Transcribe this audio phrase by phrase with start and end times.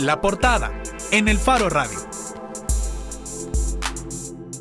[0.00, 0.72] La portada
[1.12, 1.98] en el Faro Radio.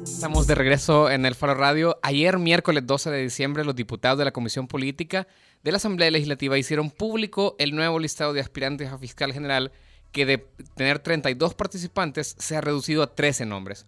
[0.04, 1.98] Estamos de regreso en el Faro Radio.
[2.02, 5.28] Ayer, miércoles 12 de diciembre, los diputados de la Comisión Política
[5.64, 9.72] de la Asamblea Legislativa hicieron público el nuevo listado de aspirantes a fiscal general
[10.12, 13.86] que de tener 32 participantes se ha reducido a 13 nombres.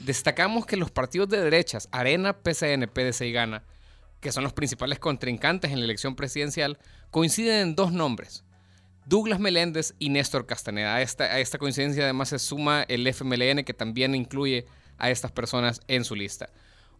[0.00, 3.62] Destacamos que los partidos de derechas, Arena, PCN, PDC y Gana,
[4.20, 6.78] que son los principales contrincantes en la elección presidencial,
[7.10, 8.42] coinciden en dos nombres.
[9.06, 10.94] Douglas Meléndez y Néstor Castaneda.
[10.94, 14.66] A esta, coincidencia además se suma el FMLN que también incluye
[14.98, 16.48] a estas personas en su lista.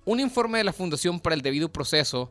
[0.05, 2.31] Un informe de la Fundación para el Debido Proceso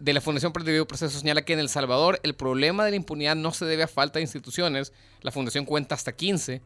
[0.00, 2.90] de la Fundación para el Debido Proceso señala que en El Salvador el problema de
[2.90, 4.92] la impunidad no se debe a falta de instituciones.
[5.22, 6.60] La Fundación cuenta hasta 15.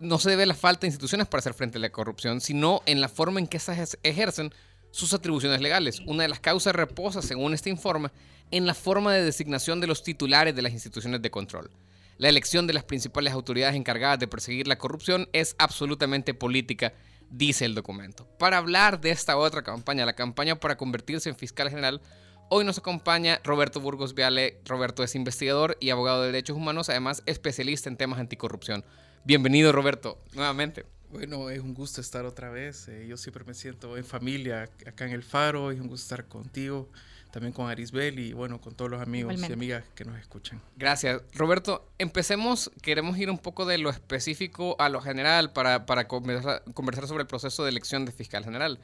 [0.00, 2.82] No se debe a la falta de instituciones para hacer frente a la corrupción, sino
[2.86, 4.52] en la forma en que esas ejercen
[4.90, 6.00] sus atribuciones legales.
[6.06, 8.10] Una de las causas reposa, según este informe,
[8.50, 11.70] en la forma de designación de los titulares de las instituciones de control.
[12.16, 16.92] La elección de las principales autoridades encargadas de perseguir la corrupción es absolutamente política,
[17.30, 18.26] dice el documento.
[18.38, 22.00] Para hablar de esta otra campaña, la campaña para convertirse en fiscal general,
[22.48, 24.60] hoy nos acompaña Roberto Burgos Viale.
[24.64, 28.84] Roberto es investigador y abogado de derechos humanos, además especialista en temas anticorrupción.
[29.24, 30.86] Bienvenido, Roberto, nuevamente.
[31.10, 32.88] Bueno, es un gusto estar otra vez.
[32.88, 35.70] Eh, yo siempre me siento en familia acá en el Faro.
[35.70, 36.88] Es un gusto estar contigo
[37.30, 40.60] también con Arisbel y bueno, con todos los amigos y amigas que nos escuchan.
[40.76, 41.22] Gracias.
[41.34, 46.62] Roberto, empecemos, queremos ir un poco de lo específico a lo general para, para conversar,
[47.06, 48.78] sobre el proceso de elección de fiscal general.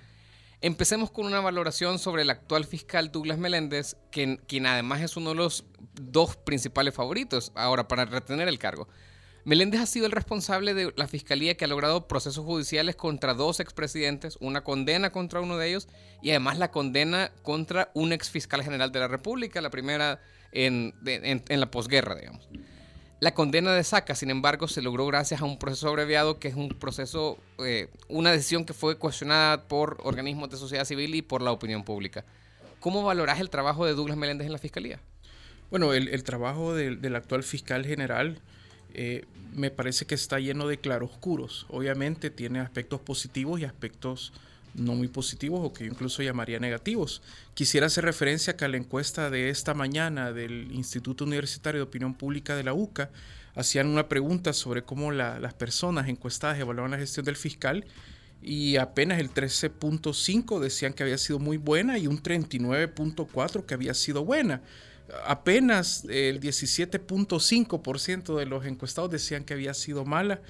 [0.60, 5.30] Empecemos con una valoración sobre el actual fiscal Douglas Meléndez, quien, quien además es uno
[5.30, 8.88] de los dos principales favoritos ahora para retener el cargo.
[9.44, 13.60] Meléndez ha sido el responsable de la fiscalía que ha logrado procesos judiciales contra dos
[13.60, 15.86] expresidentes, una condena contra uno de ellos
[16.22, 20.22] y además la condena contra un exfiscal general de la República, la primera
[20.52, 20.94] en,
[21.48, 22.48] la posguerra, digamos.
[23.20, 26.54] La condena de Saca, sin embargo, se logró gracias a un proceso abreviado que es
[26.54, 31.42] un proceso, eh, una decisión que fue cuestionada por organismos de sociedad civil y por
[31.42, 32.24] la opinión pública.
[32.80, 35.00] ¿Cómo valoras el trabajo de Douglas Meléndez en la fiscalía?
[35.70, 38.40] Bueno, el, trabajo del actual fiscal general
[38.94, 39.24] eh,
[39.54, 41.66] me parece que está lleno de claroscuros.
[41.68, 44.32] Obviamente tiene aspectos positivos y aspectos
[44.74, 47.22] no muy positivos o que yo incluso llamaría negativos.
[47.54, 52.14] Quisiera hacer referencia a que la encuesta de esta mañana del Instituto Universitario de Opinión
[52.14, 53.10] Pública de la UCA
[53.54, 57.84] hacían una pregunta sobre cómo las personas encuestadas evaluaban la gestión del fiscal
[58.42, 63.94] y apenas el 13.5 decían que había sido muy buena y un 39.4 que había
[63.94, 64.60] sido buena
[65.26, 70.40] apenas el 17.5% de los encuestados decían que había sido mala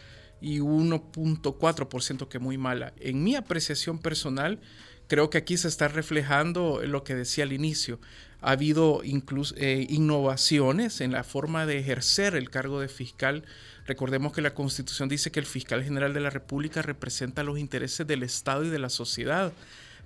[0.41, 2.93] y 1.4% que muy mala.
[3.01, 4.61] En mi apreciación personal,
[5.09, 7.99] creo que aquí se está reflejando lo que decía al inicio.
[8.41, 13.45] Ha habido incluso eh, innovaciones en la forma de ejercer el cargo de fiscal.
[13.87, 18.07] Recordemos que la Constitución dice que el fiscal general de la República representa los intereses
[18.07, 19.53] del Estado y de la sociedad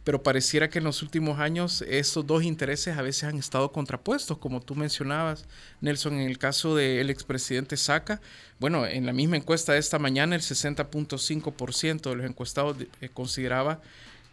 [0.04, 4.38] pero pareciera que en los últimos años estos dos intereses a veces han estado contrapuestos,
[4.38, 5.47] como tú mencionabas,
[5.81, 8.20] Nelson, en el caso del expresidente Saca.
[8.59, 13.81] Bueno, en la misma encuesta de esta mañana, el 60.5% de los encuestados eh, consideraba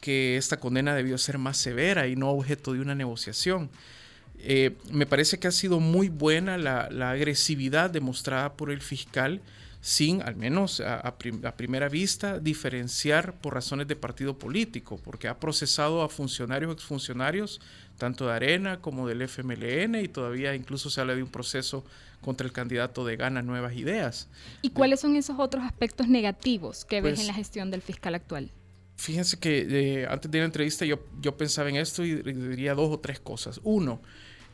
[0.01, 3.69] que esta condena debió ser más severa y no objeto de una negociación.
[4.39, 9.41] Eh, me parece que ha sido muy buena la, la agresividad demostrada por el fiscal
[9.85, 16.01] sin, al menos a, primera vista, diferenciar por razones de partido político, porque ha procesado
[16.01, 17.61] a funcionarios, exfuncionarios,
[17.99, 21.85] tanto de Arena como del FMLN, y todavía incluso se habla de un proceso
[22.19, 24.27] contra el candidato de Gana Nuevas Ideas.
[24.63, 28.15] ¿Y cuáles son esos otros aspectos negativos que ves pues en la gestión del fiscal
[28.15, 28.49] actual?
[28.95, 32.91] Fíjense que eh, antes de la entrevista yo, yo pensaba en esto y diría dos
[32.91, 33.59] o tres cosas.
[33.63, 34.01] Uno,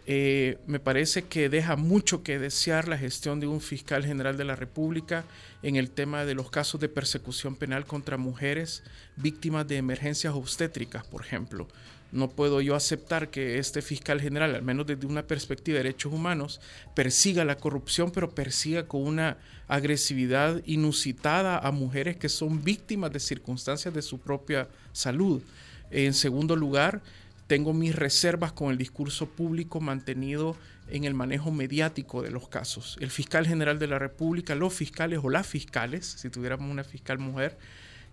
[0.08, 4.46] eh, me parece que deja mucho que desear la gestión de un fiscal general de
[4.46, 5.26] la República
[5.62, 8.84] en el tema de los casos de persecución penal contra mujeres
[9.16, 11.68] víctimas de emergencias obstétricas, por ejemplo.
[12.12, 16.12] No puedo yo aceptar que este fiscal general, al menos desde una perspectiva de derechos
[16.12, 16.60] humanos,
[16.94, 19.38] persiga la corrupción, pero persiga con una
[19.68, 25.42] agresividad inusitada a mujeres que son víctimas de circunstancias de su propia salud.
[25.90, 27.02] En segundo lugar,
[27.52, 30.56] tengo mis reservas con el discurso público mantenido
[30.88, 32.98] en el manejo mediático de los casos.
[33.02, 37.20] El fiscal general de la República, los fiscales o las fiscales, si tuviéramos una fiscal
[37.20, 37.58] mujer,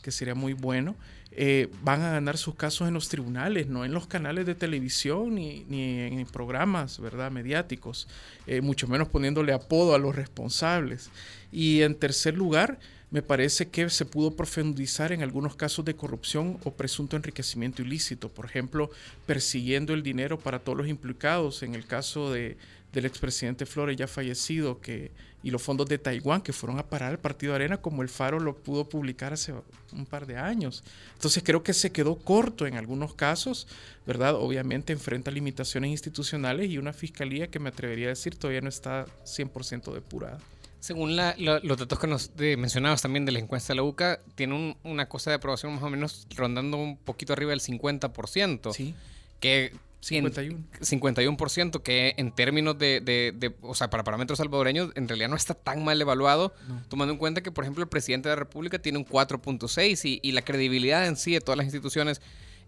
[0.02, 0.96] que sería muy bueno,
[1.30, 5.36] eh, van a ganar sus casos en los tribunales, no en los canales de televisión
[5.36, 7.30] ni, en programas ¿verdad?
[7.30, 8.08] mediáticos,
[8.48, 11.12] eh, mucho menos poniéndole apodo a los responsables.
[11.52, 12.80] Y en tercer lugar,
[13.10, 18.28] me parece que se pudo profundizar en algunos casos de corrupción o presunto enriquecimiento ilícito,
[18.28, 18.90] por ejemplo,
[19.26, 22.58] persiguiendo el dinero para todos los implicados en el caso de,
[22.92, 25.10] del expresidente Flores ya fallecido que,
[25.42, 28.40] y los fondos de Taiwán que fueron a parar al partido Arena como el Faro
[28.40, 29.54] lo pudo publicar hace
[29.92, 30.82] un par de años.
[31.14, 33.68] Entonces creo que se quedó corto en algunos casos,
[34.06, 34.34] ¿verdad?
[34.34, 39.06] Obviamente enfrenta limitaciones institucionales y una fiscalía que me atrevería a decir todavía no está
[39.24, 40.40] 100% depurada.
[40.80, 45.08] Según los datos que nos mencionabas también de la encuesta de la UCA, tiene una
[45.08, 48.72] cosa de aprobación más o menos rondando un poquito arriba del 50%.
[48.72, 48.94] Sí.
[49.40, 50.58] Que 51.
[50.80, 55.82] 51%, que en términos de, o sea, para parámetros salvadoreños, en realidad no está tan
[55.82, 56.54] mal evaluado,
[56.88, 60.20] tomando en cuenta que, por ejemplo, el presidente de la República tiene un 4.6 y,
[60.22, 62.20] y, la credibilidad en sí de todas las instituciones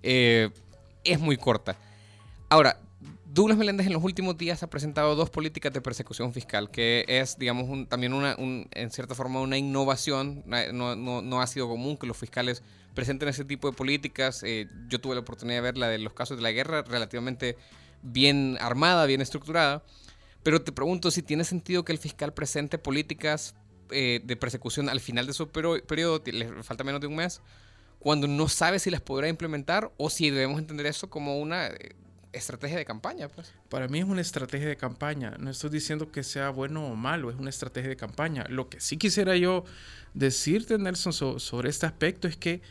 [0.03, 0.51] eh,
[1.05, 1.77] es muy corta.
[2.49, 2.81] Ahora,
[3.33, 7.39] Douglas Meléndez en los últimos días ha presentado dos políticas de persecución fiscal, que es,
[7.39, 10.43] digamos, también una, en cierta forma una innovación.
[10.73, 14.43] No, ha sido común que los fiscales presenten ese tipo de políticas.
[14.43, 17.57] Eh, yo tuve la oportunidad de ver la de los casos de la guerra, relativamente
[18.03, 19.85] bien armada, bien estructurada.
[20.43, 23.55] Pero te pregunto si tiene sentido que el fiscal presente políticas
[23.93, 27.41] eh, de persecución al final de su periodo, le falta menos de un mes,
[28.01, 31.95] cuando no sabe si las podrá implementar o si debemos entender eso como una eh,
[32.33, 33.53] estrategia de campaña, pues.
[33.69, 35.37] Para mí es una estrategia de campaña.
[35.39, 38.45] No estoy diciendo que sea bueno o malo, es una estrategia de campaña.
[38.49, 39.65] Lo que sí quisiera yo
[40.15, 42.63] decirte, Nelson, sobre este aspecto es que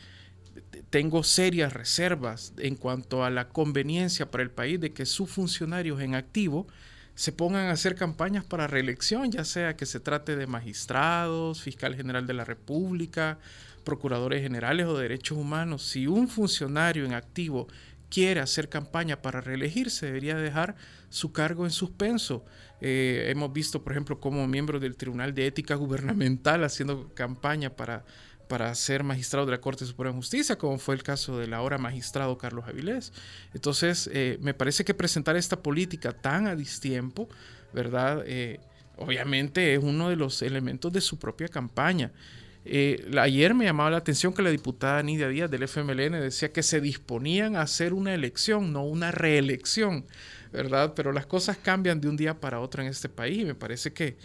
[0.90, 6.00] tengo serias reservas en cuanto a la conveniencia para el país de que sus funcionarios
[6.00, 6.66] en activo
[7.14, 11.94] se pongan a hacer campañas para reelección, ya sea que se trate de magistrados, fiscal
[11.94, 13.38] general de la República,
[13.84, 15.82] procuradores generales o derechos humanos.
[15.82, 17.68] Si un funcionario en activo
[18.10, 20.76] quiere hacer campaña para reelegirse, debería dejar
[21.08, 22.44] su cargo en suspenso.
[22.80, 28.04] Eh, hemos visto, por ejemplo, como miembro del Tribunal de Ética Gubernamental haciendo campaña para,
[28.48, 31.78] para ser magistrado de la Corte Suprema de Justicia, como fue el caso del ahora
[31.78, 33.12] magistrado Carlos Avilés.
[33.54, 37.28] Entonces, eh, me parece que presentar esta política tan a distiempo,
[37.72, 38.24] ¿verdad?
[38.26, 38.60] Eh,
[38.96, 42.12] obviamente es uno de los elementos de su propia campaña.
[42.64, 46.62] Eh, ayer me llamaba la atención que la diputada Nidia Díaz del FMLN decía que
[46.62, 50.06] se disponían a hacer una elección, no una reelección,
[50.52, 50.92] ¿verdad?
[50.94, 53.92] Pero las cosas cambian de un día para otro en este país y me parece
[53.92, 54.16] que,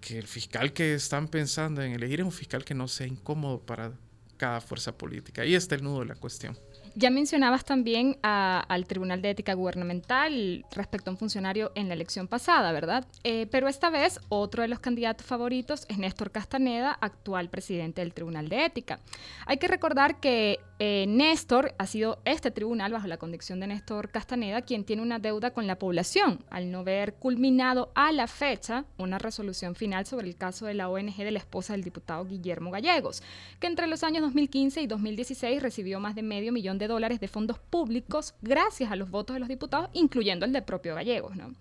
[0.00, 3.60] que el fiscal que están pensando en elegir es un fiscal que no sea incómodo
[3.60, 3.92] para
[4.36, 5.42] cada fuerza política.
[5.42, 6.56] Ahí está el nudo de la cuestión.
[6.98, 12.26] Ya mencionabas también al Tribunal de Ética Gubernamental respecto a un funcionario en la elección
[12.26, 13.06] pasada, ¿verdad?
[13.22, 18.14] Eh, pero esta vez otro de los candidatos favoritos es Néstor Castaneda, actual presidente del
[18.14, 18.98] Tribunal de Ética.
[19.46, 24.10] Hay que recordar que eh, Néstor ha sido este tribunal, bajo la conducción de Néstor
[24.10, 28.86] Castaneda, quien tiene una deuda con la población, al no ver culminado a la fecha
[28.96, 32.72] una resolución final sobre el caso de la ONG de la esposa del diputado Guillermo
[32.72, 33.22] Gallegos,
[33.60, 37.28] que entre los años 2015 y 2016 recibió más de medio millón de dólares de
[37.28, 41.36] fondos públicos gracias a los votos de los diputados, incluyendo el del propio Gallegos.
[41.36, 41.54] ¿no?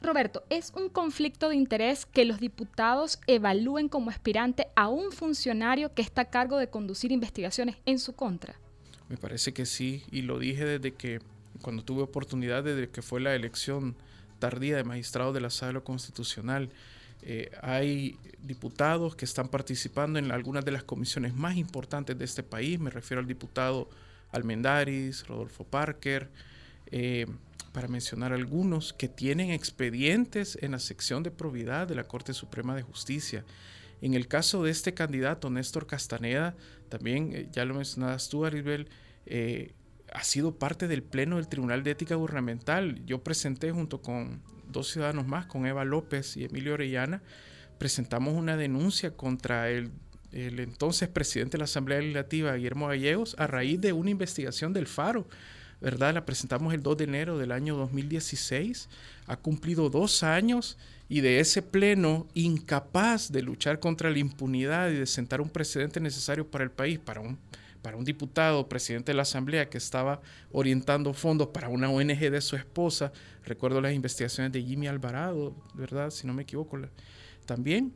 [0.00, 5.92] Roberto, ¿es un conflicto de interés que los diputados evalúen como aspirante a un funcionario
[5.92, 8.54] que está a cargo de conducir investigaciones en su contra?
[9.08, 11.20] Me parece que sí, y lo dije desde que,
[11.62, 13.96] cuando tuve oportunidad, desde que fue la elección
[14.38, 16.70] tardía de magistrado de la Sala Constitucional.
[17.22, 22.44] Eh, hay diputados que están participando en algunas de las comisiones más importantes de este
[22.44, 23.88] país, me refiero al diputado
[24.32, 26.30] Almendaris, Rodolfo Parker,
[26.90, 27.26] eh,
[27.72, 32.74] para mencionar algunos, que tienen expedientes en la sección de probidad de la Corte Suprema
[32.74, 33.44] de Justicia.
[34.00, 36.56] En el caso de este candidato, Néstor Castaneda,
[36.88, 38.88] también eh, ya lo mencionabas tú, Aribel,
[39.26, 39.74] eh,
[40.12, 43.04] ha sido parte del Pleno del Tribunal de Ética Gubernamental.
[43.04, 47.22] Yo presenté junto con dos ciudadanos más, con Eva López y Emilio Orellana,
[47.78, 49.90] presentamos una denuncia contra el,
[50.32, 54.86] el entonces presidente de la Asamblea Legislativa, Guillermo Gallegos, a raíz de una investigación del
[54.86, 55.26] Faro
[55.80, 56.14] ¿verdad?
[56.14, 58.88] La presentamos el 2 de enero del año 2016,
[59.26, 60.76] ha cumplido dos años
[61.08, 66.00] y de ese pleno incapaz de luchar contra la impunidad y de sentar un precedente
[66.00, 67.38] necesario para el país, para un,
[67.80, 70.20] para un diputado, presidente de la Asamblea que estaba
[70.50, 73.12] orientando fondos para una ONG de su esposa,
[73.44, 76.10] recuerdo las investigaciones de Jimmy Alvarado, ¿verdad?
[76.10, 76.78] Si no me equivoco,
[77.46, 77.92] también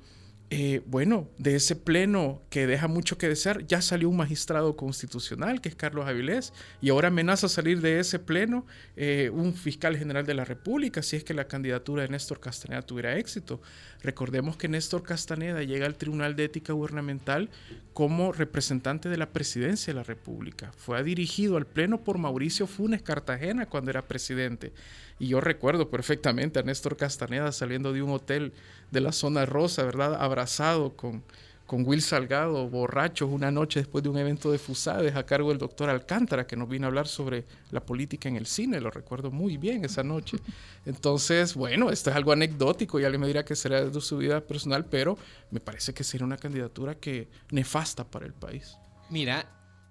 [0.55, 5.63] eh, bueno, de ese pleno que deja mucho que desear, ya salió un magistrado constitucional,
[5.63, 10.27] que es Carlos Avilés, y ahora amenaza salir de ese pleno eh, un fiscal general
[10.27, 13.63] de la República, si es que la candidatura de Néstor Castaneda tuviera éxito.
[14.03, 17.51] Recordemos que Néstor Castaneda llega al Tribunal de Ética Gubernamental
[17.93, 20.73] como representante de la presidencia de la República.
[20.77, 24.73] Fue dirigido al pleno por Mauricio Funes Cartagena cuando era presidente.
[25.19, 28.53] Y yo recuerdo perfectamente a Néstor Castaneda saliendo de un hotel
[28.91, 30.21] de la zona rosa, ¿verdad?
[30.21, 31.23] Abrazado con,
[31.73, 35.57] con Will Salgado, borrachos, una noche después de un evento de Fusades a cargo del
[35.57, 39.31] doctor Alcántara, que nos vino a hablar sobre la política en el cine, lo recuerdo
[39.31, 40.37] muy bien esa noche.
[40.85, 44.43] Entonces, bueno, esto es algo anecdótico, ya le me dirá que será de su vida
[44.43, 45.17] personal, pero
[45.51, 48.77] me parece que sería una candidatura que nefasta para el país.
[49.09, 49.47] Mira,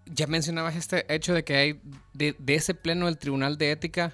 [0.05, 1.81] ya mencionabas este hecho de que hay
[2.13, 4.13] de, ese pleno del Tribunal de Ética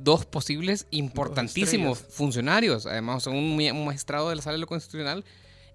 [0.00, 5.24] dos posibles importantísimos funcionarios, además un, un magistrado de la sala de lo constitucional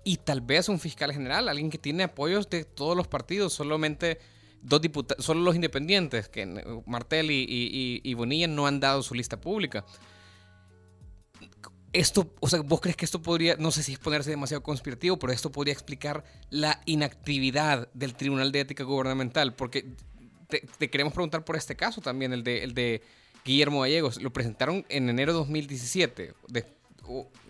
[0.03, 4.19] y tal vez un fiscal general, alguien que tiene apoyos de todos los partidos, solamente
[4.61, 6.45] dos diputados, solo los independientes, que
[6.85, 9.85] Martel y, Bonilla no han dado su lista pública.
[11.91, 15.19] Esto, o sea, vos crees que esto podría, no sé si es ponerse demasiado conspirativo,
[15.19, 19.93] pero esto podría explicar la inactividad del Tribunal de Ética Gubernamental, porque
[20.47, 23.03] te, queremos preguntar por este caso también, el de, el de
[23.45, 24.21] Guillermo Gallegos.
[24.21, 26.65] Lo presentaron en enero de 2017, de,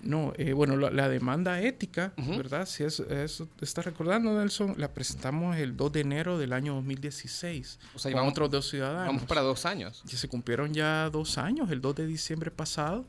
[0.01, 2.65] no, eh, bueno, la, demanda ética, ¿verdad?
[2.65, 7.79] Si es, eso está recordando, Nelson, la presentamos el 2 de enero del año 2016.
[7.95, 9.07] O sea, con otros dos ciudadanos.
[9.07, 10.01] Vamos para dos años.
[10.05, 13.05] Ya se cumplieron ya dos años, el 2 de diciembre pasado.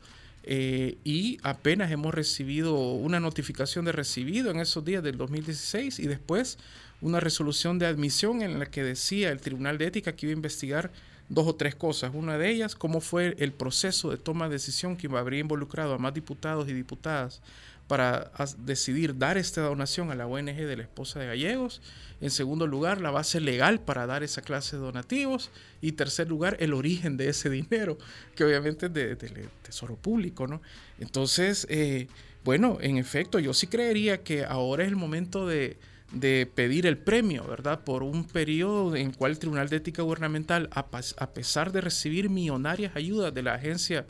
[0.46, 6.06] Eh, y apenas hemos recibido una notificación de recibido en esos días del 2016 y
[6.06, 6.58] después
[7.00, 10.36] una resolución de admisión en la que decía el Tribunal de Ética que iba a
[10.36, 10.92] investigar
[11.28, 12.12] dos o tres cosas.
[12.14, 15.98] Una de ellas, cómo fue el proceso de toma de decisión que habría involucrado a
[15.98, 17.42] más diputados y diputadas
[17.86, 21.82] para decidir dar esta donación a la ONG de la esposa de Gallegos.
[22.20, 25.50] En segundo lugar, la base legal para dar esa clase de donativos.
[25.82, 27.98] Y tercer lugar, el origen de ese dinero,
[28.34, 30.62] que obviamente es del tesoro público, ¿no?
[30.98, 32.08] Entonces, eh,
[32.42, 35.76] bueno, en efecto, yo sí creería que ahora es el momento de,
[36.14, 37.80] de pedir el premio, ¿verdad?
[37.84, 40.86] Por un periodo en cual el Tribunal de Ética Gubernamental, a,
[41.34, 44.06] pesar de recibir millonarias ayudas de la Agencia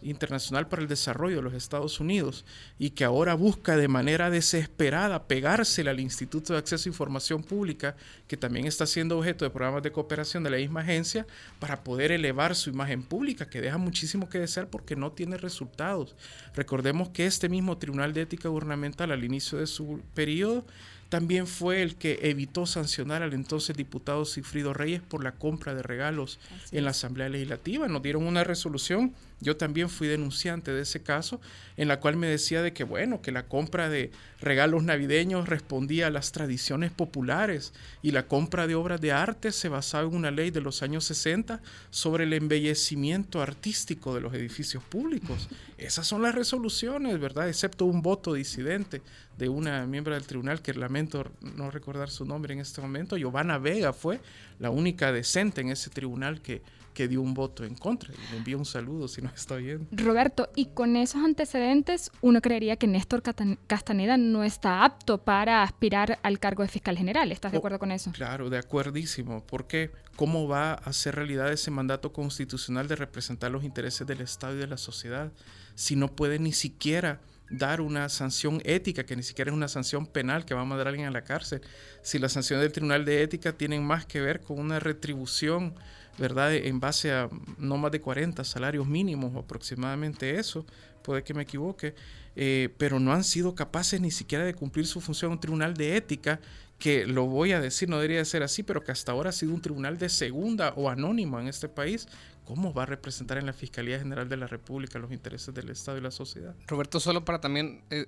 [0.00, 2.44] Internacional para el Desarrollo de los Estados Unidos
[2.76, 7.94] y que ahora busca de manera desesperada pegársela al Instituto de Acceso a Información Pública,
[8.26, 11.26] que también está siendo objeto de programas de cooperación de la misma agencia,
[11.60, 16.16] para poder elevar su imagen pública, que deja muchísimo que desear porque no tiene resultados.
[16.54, 20.64] Recordemos que este mismo Tribunal de Ética Gubernamental al inicio de su periodo
[21.12, 25.82] también fue el que evitó sancionar al entonces diputado Cifrido Reyes por la compra de
[25.82, 26.38] regalos
[26.70, 27.86] en la Asamblea Legislativa.
[27.86, 31.40] Nos dieron una resolución, yo también fui denunciante de ese caso,
[31.76, 36.06] en la cual me decía de que, bueno, que la compra de regalos navideños respondía
[36.06, 37.72] a las tradiciones populares
[38.02, 41.04] y la compra de obras de arte se basaba en una ley de los años
[41.04, 45.48] 60 sobre el embellecimiento artístico de los edificios públicos.
[45.78, 47.48] Esas son las resoluciones, ¿verdad?
[47.48, 49.02] Excepto un voto disidente
[49.36, 53.58] de una miembro del tribunal que lamento no recordar su nombre en este momento, Giovanna
[53.58, 54.20] Vega fue
[54.58, 58.12] la única decente en ese tribunal que, que dio un voto en contra.
[58.12, 59.88] Y le envío un saludo si no está bien.
[59.92, 63.22] Roberto, y con esos antecedentes, uno creería que Néstor
[63.66, 67.32] Castaneda no está apto para aspirar al cargo de fiscal general.
[67.32, 68.12] ¿Estás de oh, acuerdo con eso?
[68.12, 69.44] Claro, de acuerdísimo.
[69.46, 74.54] Porque ¿cómo va a hacer realidad ese mandato constitucional de representar los intereses del Estado
[74.54, 75.32] y de la sociedad
[75.74, 77.20] si no puede ni siquiera
[77.52, 80.86] dar una sanción ética, que ni siquiera es una sanción penal que va a mandar
[80.86, 81.60] a alguien a la cárcel.
[82.02, 85.74] Si las sanciones del Tribunal de Ética tienen más que ver con una retribución,
[86.18, 86.54] ¿verdad?
[86.54, 87.28] En base a
[87.58, 90.66] no más de 40 salarios mínimos, aproximadamente eso,
[91.02, 91.94] puede que me equivoque,
[92.36, 95.96] eh, pero no han sido capaces ni siquiera de cumplir su función un tribunal de
[95.96, 96.40] ética
[96.78, 99.54] que lo voy a decir, no debería ser así, pero que hasta ahora ha sido
[99.54, 102.08] un tribunal de segunda o anónimo en este país,
[102.44, 105.98] ¿cómo va a representar en la Fiscalía General de la República los intereses del Estado
[105.98, 106.56] y la sociedad?
[106.66, 108.06] Roberto, solo para también eh,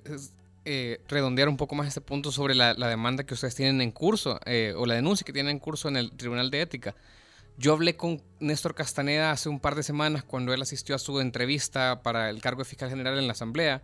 [0.64, 4.40] eh, redondear un poco más este punto sobre la, demanda que ustedes tienen en curso,
[4.44, 6.96] eh, o la denuncia que tienen en curso en el Tribunal de Ética.
[7.56, 11.20] Yo hablé con Néstor Castaneda hace un par de semanas cuando él asistió a su
[11.20, 13.82] entrevista para el cargo de fiscal general en la Asamblea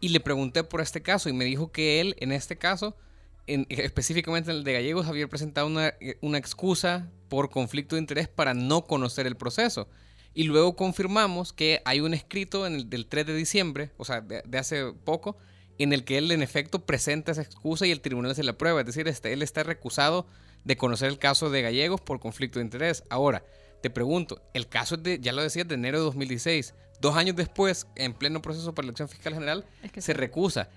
[0.00, 2.94] y le pregunté por este caso y me dijo que él, en este caso,
[3.46, 8.54] específicamente en el de Gallegos, había presentado una, una, excusa por conflicto de interés para
[8.54, 9.88] no conocer el proceso.
[10.34, 14.20] Y luego confirmamos que hay un escrito en el, del 3 de diciembre, o sea,
[14.20, 15.38] de, hace poco,
[15.78, 18.80] en el que él en efecto presenta esa excusa y el tribunal se la prueba.
[18.80, 20.26] Es decir, este, él está recusado
[20.66, 23.04] de conocer el caso de Gallegos por conflicto de interés.
[23.08, 23.44] Ahora,
[23.82, 26.74] te pregunto, el caso es de, ya lo decía, de enero de 2016.
[27.00, 29.64] Dos años después, en pleno proceso para elección fiscal general,
[29.96, 30.68] se recusa.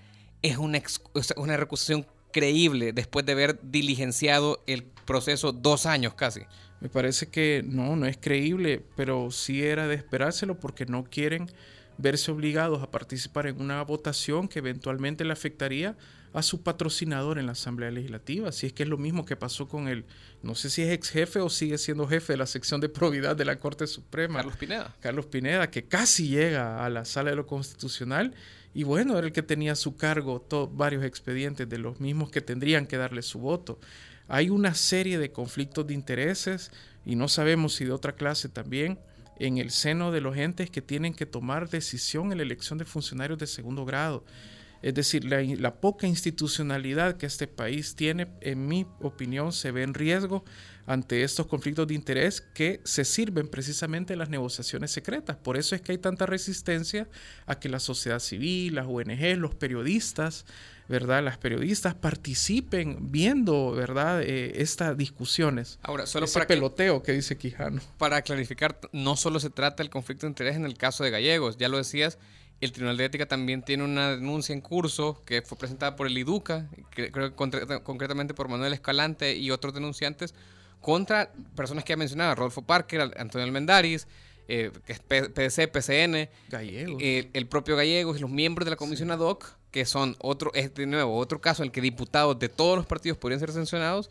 [0.42, 0.80] Es una,
[1.36, 6.42] una recusación creíble después de haber diligenciado el proceso dos años casi.
[6.80, 11.50] Me parece que no, no es creíble, pero sí era de esperárselo porque no quieren
[11.98, 15.96] verse obligados a participar en una votación que eventualmente le afectaría
[16.32, 18.52] a su patrocinador en la Asamblea Legislativa.
[18.52, 20.04] Si es que es lo mismo que pasó con el,
[20.42, 23.36] no sé si es ex jefe o sigue siendo jefe de la sección de probidad
[23.36, 24.38] de la Corte Suprema.
[24.38, 24.96] Carlos Pineda.
[25.00, 28.34] Carlos Pineda, que casi llega a la sala de lo constitucional
[28.72, 32.40] y bueno, era el que tenía a su cargo varios expedientes de los mismos que
[32.40, 33.80] tendrían que darle su voto.
[34.28, 36.70] Hay una serie de conflictos de intereses
[37.04, 39.00] y no sabemos si de otra clase también
[39.40, 42.84] en el seno de los entes que tienen que tomar decisión en la elección de
[42.84, 44.24] funcionarios de segundo grado.
[44.82, 49.94] Es decir, la, poca institucionalidad que este país tiene, en mi opinión, se ve en
[49.94, 50.44] riesgo
[50.86, 55.36] ante estos conflictos de interés que se sirven precisamente las negociaciones secretas.
[55.36, 57.08] Por eso es que hay tanta resistencia
[57.46, 60.46] a que la sociedad civil, las ONG, los periodistas,
[60.88, 61.22] ¿verdad?
[61.22, 64.22] Las periodistas participen viendo, ¿verdad?
[64.22, 65.78] Eh, estas discusiones.
[65.82, 67.80] Ahora, solo para peloteo que, dice Quijano.
[67.96, 71.58] Para clarificar, no solo se trata del conflicto de interés en el caso de Gallegos,
[71.58, 72.18] ya lo decías,
[72.60, 76.16] el Tribunal de Ética también tiene una denuncia en curso que fue presentada por el
[76.16, 80.34] IDUCA, creo que concretamente por Manuel Escalante y otros denunciantes,
[80.80, 84.06] contra personas que ha mencionado, Rodolfo Parker, Antonio Almendaris,
[84.48, 84.70] eh,
[85.08, 87.02] PDC, PCN, Gallegos.
[87.02, 90.50] Eh, el propio Gallegos y los miembros de la comisión ad hoc, que son otro,
[90.54, 93.52] es de nuevo otro caso en el que diputados de todos los partidos podrían ser
[93.52, 94.10] sancionados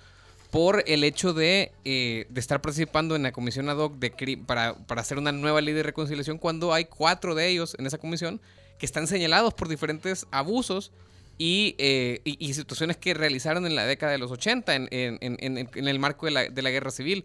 [0.51, 4.75] por el hecho de, eh, de estar participando en la comisión ad hoc de, para,
[4.87, 8.41] para hacer una nueva ley de reconciliación cuando hay cuatro de ellos en esa comisión
[8.79, 10.91] que están señalados por diferentes abusos
[11.37, 15.99] y, eh, y, situaciones que realizaron en la década de los 80 en, en, el
[15.99, 17.23] marco de la, de la, guerra civil.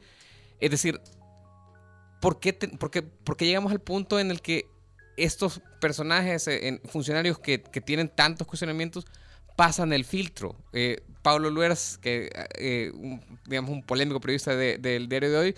[0.61, 1.00] Es decir,
[2.21, 4.66] ¿por qué, por qué, por qué llegamos al punto en el que
[5.16, 9.04] estos personajes, eh, funcionarios que, que, tienen tantos cuestionamientos,
[9.56, 10.56] pasan el filtro?
[10.73, 15.54] Eh, Pablo Luers, que eh, un, digamos un polémico periodista del diario de hoy,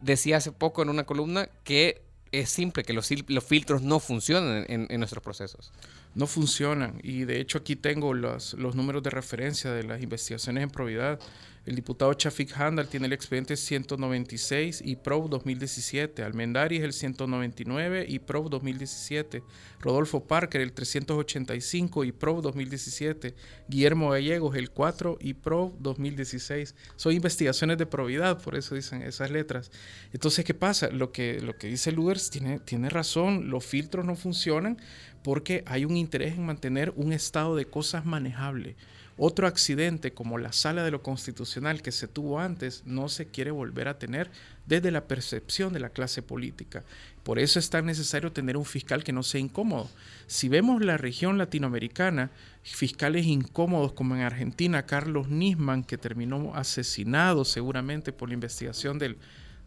[0.00, 3.08] decía hace poco en una columna que es simple, que los,
[3.44, 5.72] filtros no funcionan en, en, nuestros procesos.
[6.14, 10.62] No funcionan y de hecho aquí tengo los, los números de referencia de las investigaciones
[10.62, 11.18] en probidad.
[11.66, 16.22] El diputado Chafik Handal tiene el expediente 196 y PRO 2017.
[16.22, 19.42] Almendari es el 199 y PRO 2017.
[19.80, 23.34] Rodolfo Parker el 385 y PRO 2017.
[23.68, 26.74] Guillermo Gallegos el 4 y PRO 2016.
[26.96, 29.70] Son investigaciones de probidad, por eso dicen esas letras.
[30.14, 30.88] Entonces, ¿qué pasa?
[30.88, 33.50] Lo que, lo que dice Luders tiene, tiene razón.
[33.50, 34.78] Los filtros no funcionan
[35.22, 38.76] porque hay un interés en mantener un estado de cosas manejable.
[39.22, 43.50] Otro accidente como la sala de lo constitucional que se tuvo antes no se quiere
[43.50, 44.30] volver a tener
[44.64, 46.84] desde la percepción de la clase política.
[47.22, 49.90] Por eso es tan necesario tener un fiscal que no sea incómodo.
[50.26, 52.30] Si vemos la región latinoamericana,
[52.62, 59.18] fiscales incómodos como en Argentina, Carlos Nisman, que terminó asesinado seguramente por la investigación del,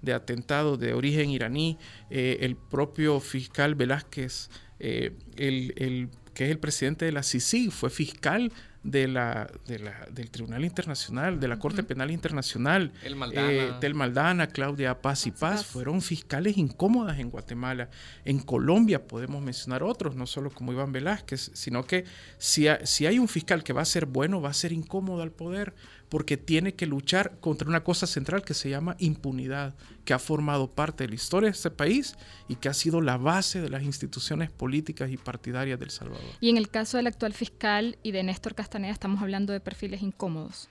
[0.02, 1.78] de atentado de origen iraní,
[2.10, 7.92] eh, el propio fiscal Velázquez, eh, el, que es el presidente de la CICIG, fue
[7.92, 8.52] fiscal
[8.84, 13.52] de la, de la, del Tribunal Internacional, de la Corte Penal Internacional, el Maldana.
[13.52, 17.90] Eh, Tel Maldana, Claudia Paz y Paz, fueron fiscales incómodas en Guatemala.
[18.26, 22.04] En Colombia podemos mencionar otros, no solo como Iván Velázquez, sino que
[22.38, 25.32] si, si hay un fiscal que va a ser bueno, va a ser incómodo al
[25.32, 25.74] poder,
[26.14, 29.74] porque tiene que luchar contra una cosa central que se llama impunidad,
[30.06, 32.14] que ha formado parte de la historia de este país
[32.48, 36.30] y que ha sido la base de las instituciones políticas y partidarias del Salvador.
[36.40, 40.04] Y en el caso del actual fiscal y de Néstor Castaneda estamos hablando de perfiles
[40.04, 40.70] incómodos.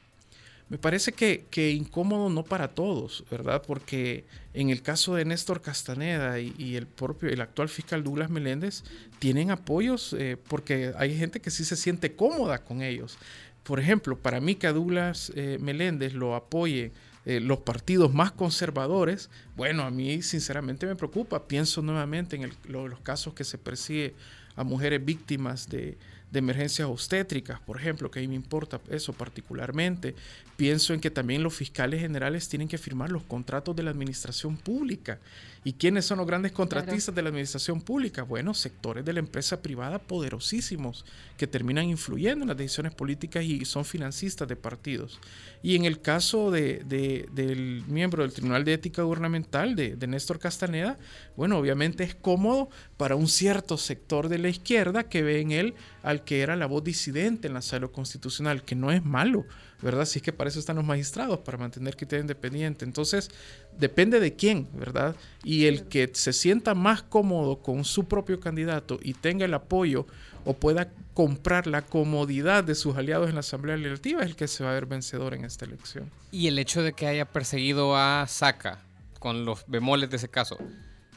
[0.68, 3.62] Me parece que, que, incómodo no para todos, ¿verdad?
[3.66, 4.24] Porque
[4.54, 8.84] en el caso de Néstor Castaneda y, el propio, el actual fiscal Douglas Meléndez,
[9.18, 13.18] tienen apoyos eh, porque hay gente que sí se siente cómoda con ellos
[13.62, 16.92] por ejemplo, para mí que a Douglas eh, Meléndez lo apoye
[17.24, 21.46] eh, los partidos más conservadores, bueno, a mí sinceramente me preocupa.
[21.46, 24.14] Pienso nuevamente en los casos que se persigue
[24.56, 25.96] a mujeres víctimas de,
[26.32, 30.14] de emergencias obstétricas, por ejemplo, que a mí me importa eso particularmente.
[30.56, 34.56] Pienso en que también los fiscales generales tienen que firmar los contratos de la administración
[34.56, 35.20] pública.
[35.64, 38.22] ¿Y quiénes son los grandes contratistas de la administración pública?
[38.22, 41.04] Bueno, sectores de la empresa privada poderosísimos
[41.36, 45.20] que terminan influyendo en las decisiones políticas y son financistas de partidos.
[45.62, 50.38] Y en el caso de, del miembro del Tribunal de Ética Gubernamental, de, de Néstor
[50.38, 50.98] Castaneda,
[51.36, 55.74] bueno, obviamente es cómodo para un cierto sector de la izquierda que ve en él
[56.02, 59.44] al que era la voz disidente en la sala constitucional, que no es malo,
[59.80, 60.04] ¿verdad?
[60.04, 62.84] Si es que para eso están los magistrados, para mantener criterio independiente.
[62.84, 63.30] Entonces,
[63.78, 65.16] depende de quién, ¿verdad?
[65.42, 70.06] Y el que se sienta más cómodo con su propio candidato y tenga el apoyo
[70.44, 74.48] o pueda comprar la comodidad de sus aliados en la Asamblea Legislativa es el que
[74.48, 76.10] se va a ver vencedor en esta elección.
[76.30, 78.80] Y el hecho de que haya perseguido a Saca,
[79.18, 80.58] con los bemoles de ese caso,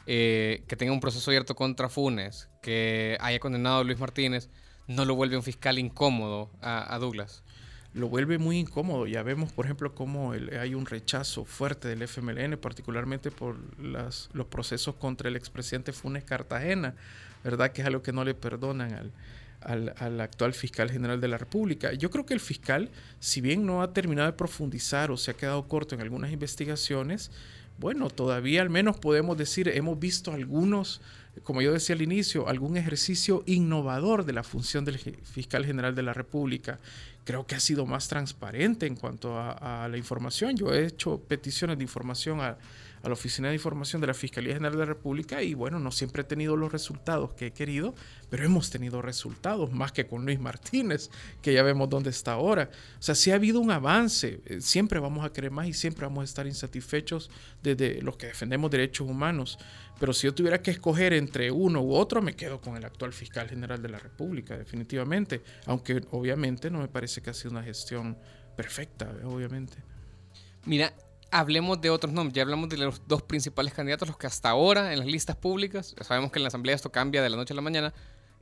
[0.06, 4.48] eh, que tenga un proceso abierto contra Funes, que haya condenado a Luis Martínez,
[4.86, 7.42] no lo vuelve un fiscal incómodo a Douglas
[7.96, 9.06] lo vuelve muy incómodo.
[9.06, 14.94] Ya vemos, por ejemplo, cómo hay un rechazo fuerte del FMLN, particularmente por los procesos
[14.96, 16.94] contra el expresidente Funes Cartagena,
[17.42, 17.72] ¿verdad?
[17.72, 19.12] Que es algo que no le perdonan
[19.62, 21.94] al, al, actual fiscal general de la República.
[21.94, 25.34] Yo creo que el fiscal, si bien no ha terminado de profundizar o se ha
[25.34, 27.30] quedado corto en algunas investigaciones,
[27.78, 31.00] bueno, todavía al menos podemos decir, hemos visto algunos,
[31.42, 36.02] como yo decía al inicio, algún ejercicio innovador de la función del fiscal general de
[36.02, 36.78] la República.
[37.24, 40.56] Creo que ha sido más transparente en cuanto a, a la información.
[40.56, 42.56] Yo he hecho peticiones de información a,
[43.06, 45.92] a la Oficina de Información de la Fiscalía General de la República y bueno, no
[45.92, 47.94] siempre he tenido los resultados que he querido,
[48.28, 51.08] pero hemos tenido resultados, más que con Luis Martínez,
[51.40, 52.68] que ya vemos dónde está ahora.
[52.98, 56.04] O sea, sí ha habido un avance, eh, siempre vamos a querer más y siempre
[56.04, 57.30] vamos a estar insatisfechos
[57.62, 59.56] desde los que defendemos derechos humanos,
[60.00, 63.12] pero si yo tuviera que escoger entre uno u otro, me quedo con el actual
[63.12, 67.62] fiscal general de la República, definitivamente, aunque obviamente no me parece que ha sido una
[67.62, 68.18] gestión
[68.56, 69.76] perfecta, obviamente.
[70.64, 70.92] Mira,
[71.38, 72.34] hablemos de otros nombres.
[72.34, 75.94] Ya hablamos de los dos principales candidatos, los que hasta ahora en las listas públicas,
[76.00, 77.92] sabemos que en la Asamblea esto cambia de la noche a la mañana,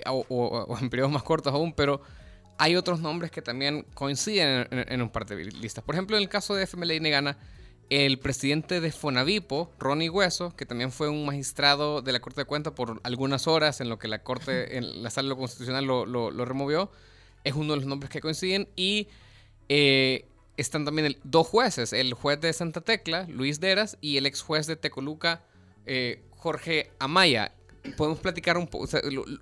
[0.06, 2.00] o, en periodos más cortos aún, pero
[2.56, 5.82] hay otros nombres que también coinciden en, un par de listas.
[5.82, 7.36] Por ejemplo, en el caso de FMLA y Negana,
[7.90, 12.44] el presidente de Fonavipo, Ronnie Hueso, que también fue un magistrado de la Corte de
[12.44, 16.44] Cuentas por algunas horas en lo que la Corte, en la Sala Constitucional lo, lo,
[16.44, 16.92] removió,
[17.42, 19.08] es uno de los nombres que coinciden y...
[19.68, 24.42] Eh, están también dos jueces, el juez de Santa Tecla, Luis Deras, y el ex
[24.42, 25.42] juez de Tecoluca,
[25.86, 27.52] eh, Jorge Amaya.
[27.98, 28.88] Podemos platicar un poco,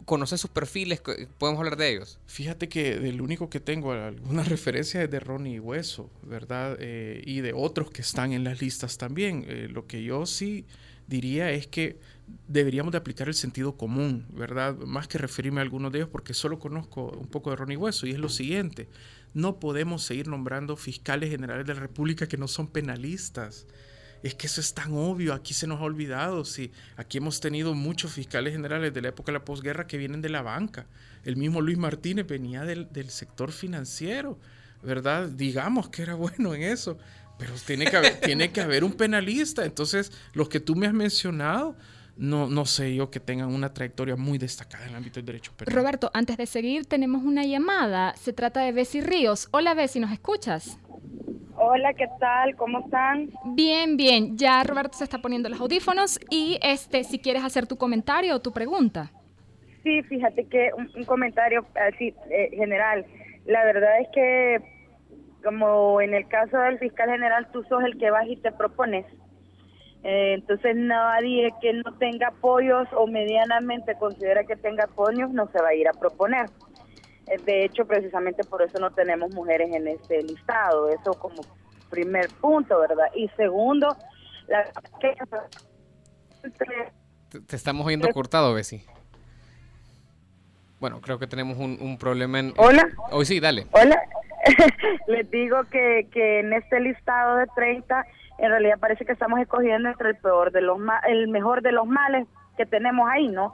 [0.04, 1.00] conocer sus perfiles,
[1.38, 2.18] podemos hablar de ellos.
[2.26, 6.76] Fíjate que del único que tengo alguna referencia es de Ronnie Hueso, ¿verdad?
[6.80, 9.44] Eh, y de otros que están en las listas también.
[9.46, 10.66] Eh, lo que yo sí
[11.06, 12.00] diría es que
[12.48, 14.76] deberíamos de aplicar el sentido común, ¿verdad?
[14.76, 18.08] Más que referirme a algunos de ellos porque solo conozco un poco de Ronnie Hueso
[18.08, 18.88] y es lo siguiente
[19.34, 23.66] no podemos seguir nombrando fiscales generales de la República que no son penalistas.
[24.22, 26.44] Es que eso es tan obvio, aquí se nos ha olvidado.
[26.44, 30.22] Sí, aquí hemos tenido muchos fiscales generales de la época de la posguerra que vienen
[30.22, 30.86] de la banca.
[31.24, 34.38] El mismo Luis Martínez venía del, sector financiero,
[34.82, 35.28] ¿verdad?
[35.28, 36.98] Digamos que era bueno en eso,
[37.38, 39.64] pero tiene que tiene que haber un penalista.
[39.64, 41.76] Entonces, los que tú me has mencionado,
[42.16, 45.52] no, no sé yo que tengan una trayectoria muy destacada en el ámbito del derecho
[45.56, 45.74] penal.
[45.74, 48.14] Roberto, antes de seguir, tenemos una llamada.
[48.16, 49.48] Se trata de Bessie Ríos.
[49.52, 50.78] Hola, Bessie, ¿nos escuchas?
[51.56, 52.56] Hola, ¿qué tal?
[52.56, 53.30] ¿Cómo están?
[53.54, 54.36] Bien, bien.
[54.36, 58.40] Ya Roberto se está poniendo los audífonos y este, si quieres hacer tu comentario o
[58.40, 59.10] tu pregunta.
[59.82, 63.06] Sí, fíjate que un, comentario así eh, general.
[63.46, 64.60] La verdad es que,
[65.42, 69.06] como en el caso del fiscal general, tú sos el que vas y te propones
[70.04, 75.62] eh, entonces nadie que no tenga apoyos o medianamente considera que tenga apoyos no se
[75.62, 76.46] va a ir a proponer.
[77.28, 80.88] Eh, de hecho, precisamente por eso no tenemos mujeres en este listado.
[80.88, 81.42] Eso como
[81.88, 83.06] primer punto, ¿verdad?
[83.14, 83.96] Y segundo,
[84.48, 84.64] la...
[87.46, 88.84] Te, estamos oyendo cortado, Bessie.
[90.80, 92.54] Bueno, creo que tenemos un, problema en...
[92.56, 92.88] Hola.
[93.12, 93.66] Hoy sí, dale.
[93.70, 94.02] Hola.
[95.06, 98.04] Les digo que, que en este listado de 30
[98.38, 101.86] en realidad parece que estamos escogiendo entre el peor de los el mejor de los
[101.86, 103.52] males que tenemos ahí, ¿no?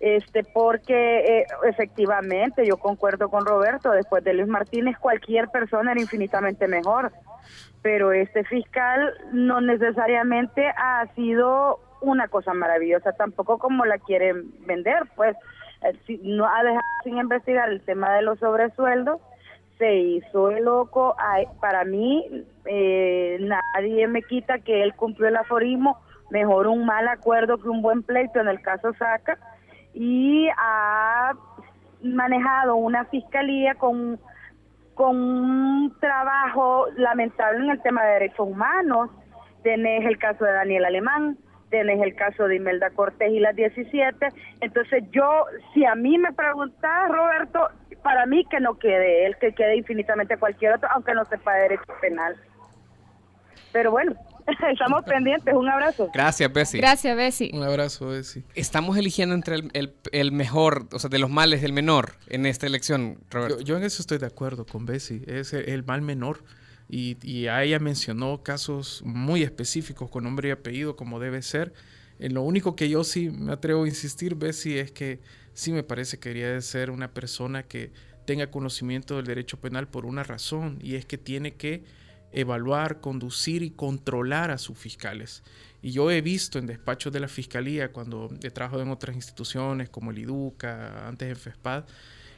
[0.00, 6.00] Este, porque eh, efectivamente yo concuerdo con Roberto, después de Luis Martínez cualquier persona era
[6.00, 7.12] infinitamente mejor,
[7.82, 15.02] pero este fiscal no necesariamente ha sido una cosa maravillosa, tampoco como la quieren vender,
[15.16, 15.36] pues
[15.82, 19.20] eh, no ha dejado sin investigar el tema de los sobresueldos
[19.80, 21.16] se hizo el loco.
[21.60, 25.98] para mí, eh, nadie me quita que él cumplió el aforismo,
[26.30, 29.38] mejor un mal acuerdo que un buen pleito en el caso Saca,
[29.94, 31.32] y ha
[32.02, 34.20] manejado una fiscalía con,
[34.94, 39.10] con un trabajo lamentable en el tema de derechos humanos.
[39.62, 41.38] Tenés el caso de Daniel Alemán,
[41.70, 44.28] tenés el caso de Imelda Cortés y las 17.
[44.60, 47.68] Entonces yo, si a mí me preguntás, Roberto,
[48.00, 51.84] para mí que no quede él, que quede infinitamente cualquier otro, aunque no sepa derecho
[52.00, 52.36] penal.
[53.72, 54.14] Pero bueno,
[54.72, 55.54] estamos pendientes.
[55.54, 56.10] Un abrazo.
[56.12, 56.80] Gracias, Bessie.
[56.80, 57.50] Gracias, Bessie.
[57.52, 58.44] Un abrazo, Bessie.
[58.54, 62.66] Estamos eligiendo entre el, el, mejor, o sea, de los males, el menor en esta
[62.66, 63.60] elección, Roberto.
[63.60, 65.22] Yo, en eso estoy de acuerdo con Bessie.
[65.26, 66.42] Es el, mal menor.
[66.88, 71.72] Y, y, a ella mencionó casos muy específicos con nombre y apellido, como debe ser.
[72.18, 75.20] En lo único que yo sí me atrevo a insistir, Bessie, es que
[75.60, 77.92] sí me parece que debería ser una persona que
[78.24, 81.84] tenga conocimiento del derecho penal por una razón y es que tiene que
[82.32, 85.42] evaluar, conducir y controlar a sus fiscales.
[85.82, 89.90] Y yo he visto en despachos de la fiscalía, cuando he trabajado en otras instituciones
[89.90, 91.84] como el IDUCA, antes en FESPAD,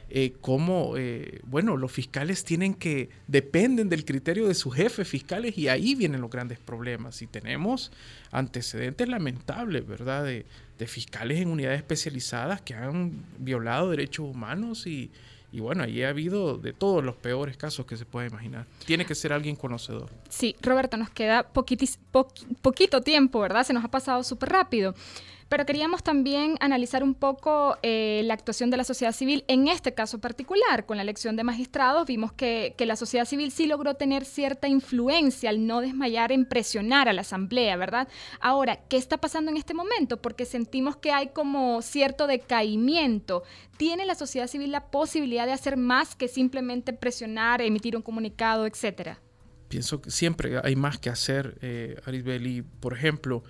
[0.09, 5.57] eh, cómo, eh, bueno, los fiscales tienen que, dependen del criterio de sus jefes fiscales
[5.57, 7.21] y ahí vienen los grandes problemas.
[7.21, 7.91] Y tenemos
[8.31, 10.23] antecedentes lamentables, ¿verdad?
[10.23, 10.45] De,
[10.77, 15.11] de fiscales en unidades especializadas que han violado derechos humanos y,
[15.53, 18.65] y bueno, ahí ha habido de todos los peores casos que se puede imaginar.
[18.87, 20.09] Tiene que ser alguien conocedor.
[20.27, 21.99] Sí, Roberto, nos queda poquitis,
[22.63, 23.63] poquito tiempo, ¿verdad?
[23.63, 24.95] Se nos ha pasado súper rápido.
[25.53, 29.93] Pero queríamos también analizar un poco eh, la actuación de la sociedad civil en este
[29.93, 30.87] caso particular.
[30.87, 35.51] Con la elección de magistrados vimos que, la sociedad civil sí logró tener cierta influencia
[35.51, 38.07] al no desmayar en presionar a la Asamblea, ¿verdad?
[38.39, 40.19] Ahora, ¿qué está pasando en este momento?
[40.19, 43.43] Porque sentimos que hay como cierto decaimiento.
[43.77, 48.65] ¿Tiene la sociedad civil la posibilidad de hacer más que simplemente presionar, emitir un comunicado,
[48.65, 49.19] etcétera?
[49.67, 53.43] Pienso que siempre hay más que hacer, eh, Arisbel, por ejemplo,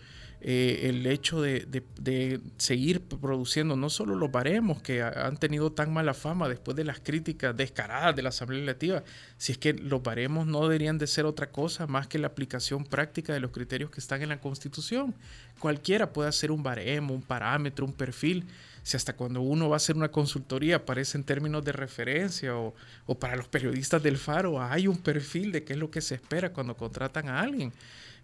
[0.45, 6.13] eh, el hecho de, seguir produciendo no solo los baremos que han tenido tan mala
[6.13, 9.03] fama después de las críticas descaradas de la Asamblea Legislativa,
[9.37, 12.83] si es que los baremos no deberían de ser otra cosa más que la aplicación
[12.83, 15.15] práctica de los criterios que están en la Constitución.
[15.59, 18.45] Cualquiera puede hacer un baremo, un parámetro, un perfil.
[18.83, 22.75] Si hasta cuando uno va a hacer una consultoría aparece en términos de referencia o,
[23.05, 26.15] o para los periodistas del Faro hay un perfil de qué es lo que se
[26.15, 27.71] espera cuando contratan a alguien.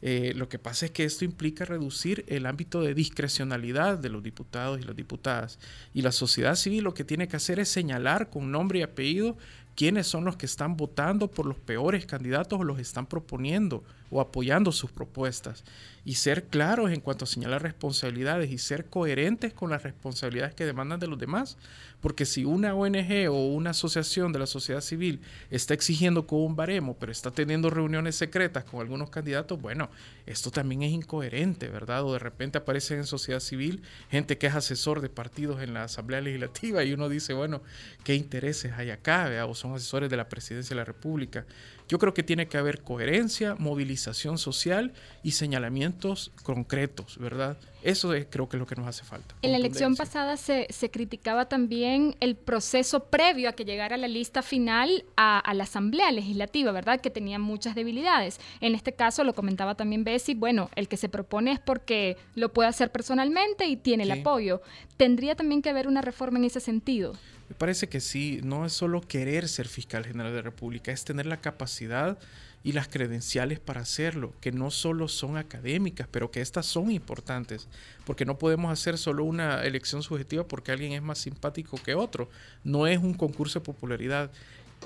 [0.02, 4.24] Eh, lo que pasa es que esto implica reducir el ámbito de discrecionalidad de los
[4.24, 5.60] diputados y las diputadas.
[5.94, 9.38] Y la sociedad civil lo que tiene que hacer es señalar con nombre y apellido
[9.76, 14.22] quiénes son los que están votando por los peores candidatos o los están proponiendo o
[14.22, 15.64] apoyando sus propuestas.
[16.06, 20.66] Y ser claros en cuanto a señalar responsabilidades y ser coherentes con las responsabilidades que
[20.66, 21.58] demandan de los demás.
[22.02, 25.20] Porque si una ONG o una asociación de la sociedad civil
[25.52, 29.90] está exigiendo con un baremo, pero está teniendo reuniones secretas con algunos candidatos, bueno,
[30.26, 32.06] esto también es incoherente, ¿verdad?
[32.06, 35.84] O de repente aparece en sociedad civil gente que es asesor de partidos en la
[35.84, 37.62] Asamblea Legislativa y uno dice, bueno,
[38.04, 39.46] ¿qué intereses hay acá?
[39.46, 41.46] O son asesores de la Presidencia de la República.
[41.90, 47.58] Yo creo que tiene que haber coherencia, movilización social y señalamientos concretos, ¿verdad?
[47.82, 49.34] Eso es, creo que es lo que nos hace falta.
[49.42, 54.44] En la elección pasada se, criticaba también el proceso previo a que llegara la lista
[54.44, 57.02] final a, la Asamblea Legislativa, ¿verdad?
[57.02, 58.40] Que tenía muchas debilidades.
[58.62, 62.54] En este caso, lo comentaba también Bessie, bueno, el que se propone es porque lo
[62.54, 64.62] puede hacer personalmente y tiene el apoyo.
[64.96, 67.14] ¿Tendría también que haber una reforma en ese sentido?
[67.50, 71.04] Me parece que sí, no es solo querer ser fiscal general de la República, es
[71.04, 72.18] tener la capacidad
[72.64, 77.68] y las credenciales para hacerlo, que no solo son académicas, pero que estas son importantes,
[78.06, 82.30] porque no podemos hacer solo una elección subjetiva porque alguien es más simpático que otro,
[82.64, 84.30] no es un concurso de popularidad,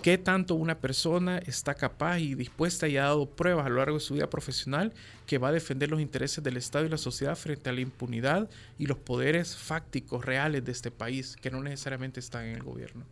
[0.03, 3.97] qué tanto una persona está capaz y dispuesta y ha dado pruebas a lo largo
[3.97, 4.93] de su vida profesional
[5.25, 8.49] que va a defender los intereses del Estado y la sociedad frente a la impunidad
[8.77, 13.05] y los poderes fácticos reales de este país, que no necesariamente están en el gobierno.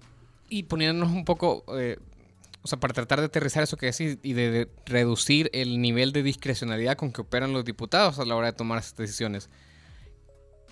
[0.49, 1.97] Y poniéndonos un poco, eh,
[2.62, 6.23] o sea, para tratar de aterrizar eso que decís y de, reducir el nivel de
[6.23, 9.49] discrecionalidad con que operan los diputados a la hora de tomar estas decisiones.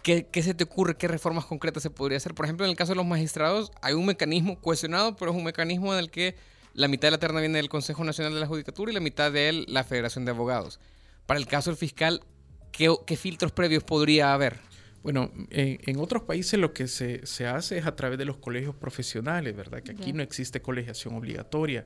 [0.04, 0.96] ¿Qué, se te ocurre?
[0.96, 2.34] ¿Qué reformas concretas se podría hacer?
[2.34, 5.44] Por ejemplo, en el caso de los magistrados, hay un mecanismo cuestionado, pero es un
[5.44, 6.36] mecanismo en el que
[6.74, 9.32] la mitad de la terna viene del Consejo Nacional de la Judicatura y la mitad
[9.32, 10.80] de él la Federación de Abogados.
[11.26, 12.22] Para el caso del fiscal,
[12.72, 14.58] ¿qué, filtros previos podría haber?
[15.04, 19.56] Bueno, en, otros países lo que se, hace es a través de los colegios profesionales,
[19.56, 19.82] ¿verdad?
[19.82, 21.86] Que aquí no existe colegiación obligatoria.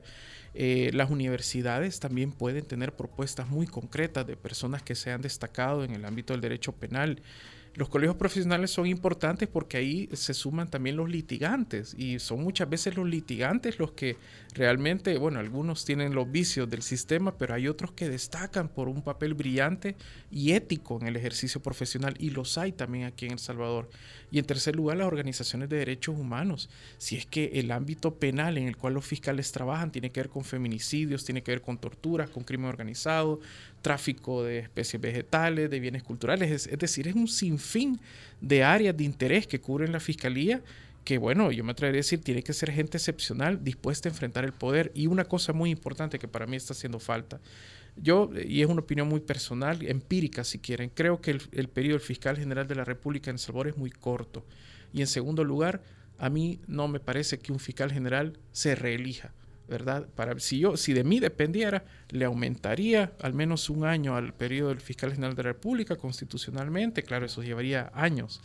[0.54, 5.84] Eh, las universidades también pueden tener propuestas muy concretas de personas que se han destacado
[5.84, 7.20] en el ámbito del derecho penal.
[7.76, 12.70] Los colegios profesionales son importantes porque ahí se suman también los litigantes y son muchas
[12.70, 14.16] veces los litigantes los que
[14.54, 19.02] realmente, bueno, algunos tienen los vicios del sistema, pero hay otros que destacan por un
[19.02, 19.96] papel brillante
[20.30, 23.90] y ético en el ejercicio profesional y los hay también aquí en El Salvador.
[24.30, 26.70] Y en tercer lugar, las organizaciones de derechos humanos.
[26.98, 30.30] Si es que el ámbito penal en el cual los fiscales trabajan tiene que ver
[30.30, 33.40] con feminicidios, tiene que ver con torturas, con crimen organizado,
[33.82, 38.00] tráfico de especies vegetales, de bienes culturales, es, decir, es un sinfín
[38.40, 40.62] de áreas de interés que cubren la fiscalía
[41.04, 44.44] que bueno, yo me atrevería a decir, tiene que ser gente excepcional dispuesta a enfrentar
[44.44, 44.90] el poder.
[44.94, 47.40] Y una cosa muy importante que para mí está haciendo falta,
[47.96, 52.06] yo, y es una opinión muy personal, empírica si quieren, creo que el, periodo del
[52.06, 54.44] fiscal general de la República en El Salvador es muy corto.
[54.92, 55.82] Y en segundo lugar,
[56.18, 59.32] a mí no me parece que un fiscal general se reelija.
[59.66, 60.06] ¿verdad?
[60.14, 64.68] Para, si, yo, si de mí dependiera, le aumentaría al menos un año al periodo
[64.68, 68.42] del fiscal general de la República constitucionalmente, claro, eso llevaría años.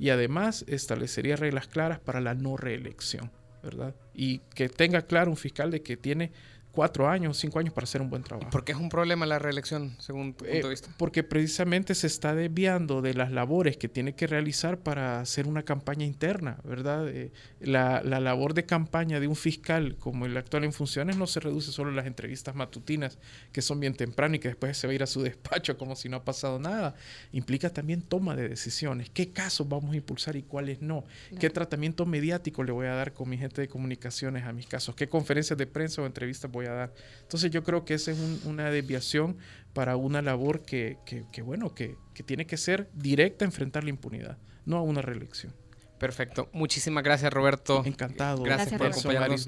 [0.00, 3.30] Y además establecería reglas claras para la no reelección,
[3.62, 3.94] ¿verdad?
[4.14, 6.32] Y que tenga claro un fiscal de que tiene
[6.80, 8.48] cuatro años, cinco años para hacer un buen trabajo.
[8.48, 10.88] ¿Por qué es un problema la reelección, según tu punto de Eh, vista?
[10.96, 15.62] porque precisamente se está desviando de las labores que tiene que realizar para hacer una
[15.62, 17.06] campaña interna, ¿verdad?
[17.10, 21.26] Eh, la, la labor de campaña de un fiscal como el actual en funciones no
[21.26, 23.18] se reduce solo a las entrevistas matutinas,
[23.52, 25.96] que son bien temprano y que después se va a ir a su despacho como
[25.96, 26.94] si no ha pasado nada.
[27.32, 29.10] Implica también toma de decisiones.
[29.10, 31.04] ¿Qué casos vamos a impulsar y cuáles no?
[31.38, 34.94] ¿Qué tratamiento mediático le voy a dar con mi gente de comunicaciones a mis casos?
[34.94, 36.94] ¿Qué conferencias de prensa o entrevistas voy a dar?
[37.22, 39.36] Entonces yo creo que esa es un- una desviación
[39.72, 43.84] para una labor que, que- que, bueno, que, que tiene que ser directa a enfrentar
[43.84, 45.54] la impunidad, no a una reelección.
[45.98, 46.48] Perfecto.
[46.52, 47.82] Muchísimas gracias, Roberto.
[47.84, 48.42] Encantado.
[48.42, 49.46] Gracias por acompañarnos.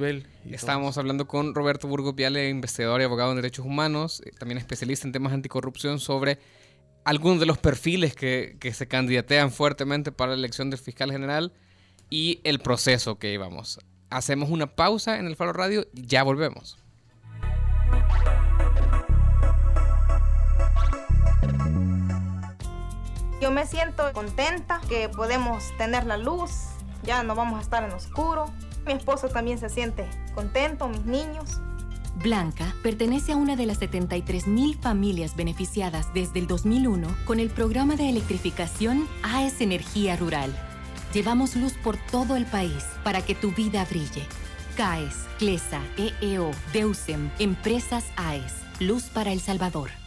[0.51, 0.99] Estábamos todos.
[0.99, 5.13] hablando con Roberto Burgos Viale, investigador y abogado en derechos humanos, eh, también especialista en
[5.13, 6.39] temas anticorrupción, sobre
[7.05, 11.55] algunos de los perfiles que, que se candidatean fuertemente para la elección del fiscal general
[12.11, 13.81] y el proceso que llevamos.
[14.11, 16.77] Hacemos una pausa en el Faro Radio y ya volvemos.
[23.42, 26.52] Yo me siento contenta que podemos tener la luz,
[27.02, 28.44] ya no vamos a estar en oscuro.
[28.87, 31.61] Mi esposo también se siente contento, mis niños.
[32.22, 37.96] Blanca pertenece a una de las 73.000 familias beneficiadas desde el 2001 con el programa
[37.96, 40.55] de electrificación AES Energía Rural.
[41.12, 44.24] Llevamos luz por todo el país para que tu vida brille.
[44.76, 50.02] CAES, CLESA, EEO, DEUSEM, Empresas AES, Luz para El Salvador.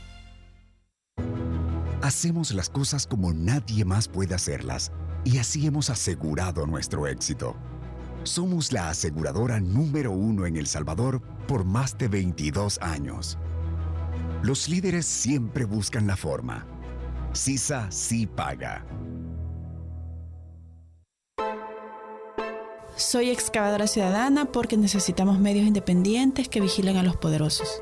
[2.05, 4.91] Hacemos las cosas como nadie más puede hacerlas
[5.23, 7.55] y así hemos asegurado nuestro éxito.
[8.21, 13.39] Somos la aseguradora número uno en El Salvador por más de 22 años.
[14.43, 16.67] Los líderes siempre buscan la forma.
[17.33, 18.85] CISA sí paga.
[22.95, 27.81] Soy excavadora ciudadana porque necesitamos medios independientes que vigilen a los poderosos.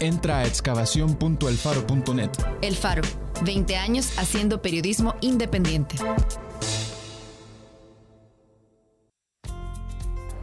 [0.00, 2.30] Entra a excavación.elfaro.net.
[2.62, 3.02] El Faro,
[3.44, 5.96] 20 años haciendo periodismo independiente.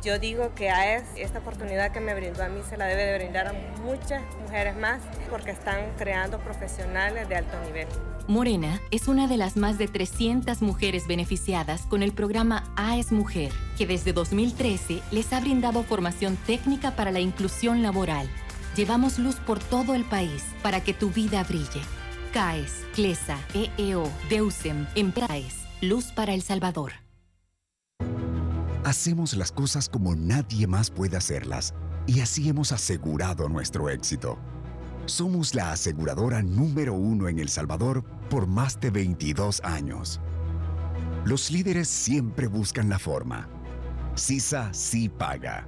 [0.03, 3.17] Yo digo que AES, esta oportunidad que me brindó a mí, se la debe de
[3.19, 3.53] brindar a
[3.85, 7.87] muchas mujeres más porque están creando profesionales de alto nivel.
[8.27, 13.51] Morena es una de las más de 300 mujeres beneficiadas con el programa AES Mujer,
[13.77, 18.27] que desde 2013 les ha brindado formación técnica para la inclusión laboral.
[18.75, 21.81] Llevamos luz por todo el país para que tu vida brille.
[22.31, 26.93] CAES, CLESA, EEO, DEUSEM, Empresas, Luz para El Salvador.
[28.86, 31.73] Hacemos las cosas como nadie más puede hacerlas
[32.07, 34.39] y así hemos asegurado nuestro éxito.
[35.05, 40.21] Somos la aseguradora número uno en El Salvador por más de 22 años.
[41.25, 43.49] Los líderes siempre buscan la forma.
[44.15, 45.67] CISA sí paga.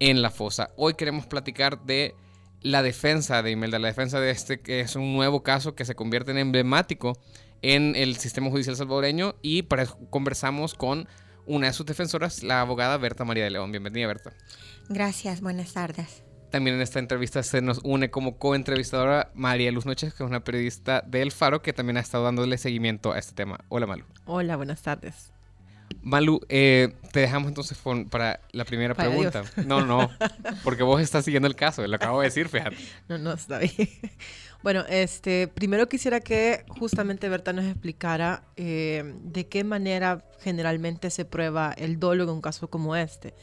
[0.00, 0.70] en la fosa.
[0.76, 2.14] Hoy queremos platicar de
[2.62, 5.94] la defensa de Imelda, la defensa de este que es un nuevo caso que se
[5.94, 7.18] convierte en emblemático
[7.62, 11.08] en el sistema judicial salvadoreño y para eso conversamos con
[11.46, 13.70] una de sus defensoras, la abogada Berta María de León.
[13.70, 14.32] Bienvenida, Berta.
[14.88, 16.24] Gracias, buenas tardes.
[16.50, 20.44] También en esta entrevista se nos une como coentrevistadora María Luz Noches, que es una
[20.44, 23.58] periodista del Faro que también ha estado dándole seguimiento a este tema.
[23.68, 24.04] Hola, Malu.
[24.26, 25.32] Hola, buenas tardes.
[26.02, 27.78] Malu, eh, te dejamos entonces
[28.10, 29.42] para la primera pregunta.
[29.66, 30.10] No, no,
[30.64, 32.76] porque vos estás siguiendo el caso, lo acabo de decir, fíjate.
[33.08, 33.72] No, no, está bien.
[34.62, 41.24] Bueno, este, primero quisiera que justamente Berta nos explicara eh, de qué manera generalmente se
[41.24, 43.34] prueba el dolo en un caso como este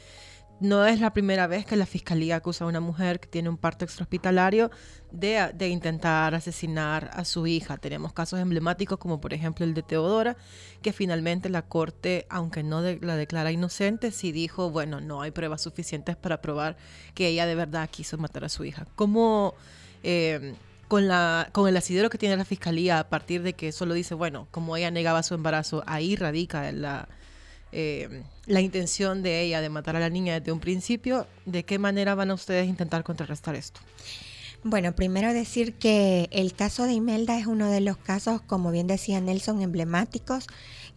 [0.60, 3.58] no es la primera vez que la fiscalía acusa a una mujer que tiene un
[3.58, 4.72] parto extrahospitalario
[5.12, 7.78] de, de, intentar asesinar a su hija.
[7.78, 10.38] Tenemos casos emblemáticos como por ejemplo el de Teodora,
[10.82, 15.62] que finalmente la corte, aunque no la declara inocente, sí dijo, bueno, no hay pruebas
[15.62, 16.78] suficientes para probar
[17.14, 18.88] que ella de verdad quiso matar a su hija.
[18.95, 19.56] ¿Cómo...
[20.04, 20.56] Eh,
[20.88, 24.14] con, la, con el asidero que tiene la fiscalía a partir de que solo dice,
[24.14, 27.08] bueno, como ella negaba su embarazo, ahí radica la,
[27.74, 31.80] eh, la intención de ella de matar a la niña desde un principio, ¿de qué
[31.80, 33.82] manera van a ustedes intentar contrarrestar esto?
[34.63, 38.88] Bueno, primero decir que el caso de Imelda es uno de los casos, como bien
[38.88, 40.47] decía Nelson, emblemáticos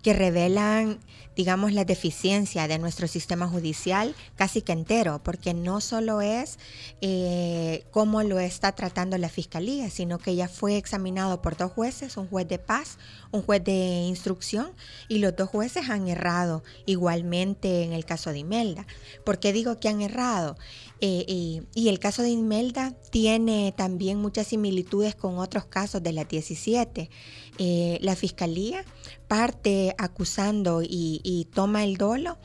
[0.07, 1.01] que revelan,
[1.35, 6.61] digamos, la deficiencia de nuestro sistema judicial casi que entero, porque no solo es
[7.01, 12.17] eh, cómo lo está tratando la fiscalía, sino que ya fue examinado por dos jueces,
[12.19, 12.99] un juez de paz,
[13.33, 14.71] un juez de instrucción,
[15.09, 18.87] y los dos jueces han errado igualmente en el caso de Imelda.
[19.25, 20.57] ¿Por qué digo que han errado?
[21.01, 26.25] Eh, y el caso de Imelda tiene también muchas similitudes con otros casos de la
[26.25, 27.11] 17.
[27.59, 28.85] Eh, la fiscalía
[29.29, 32.39] parte acusando y, toma el dolo.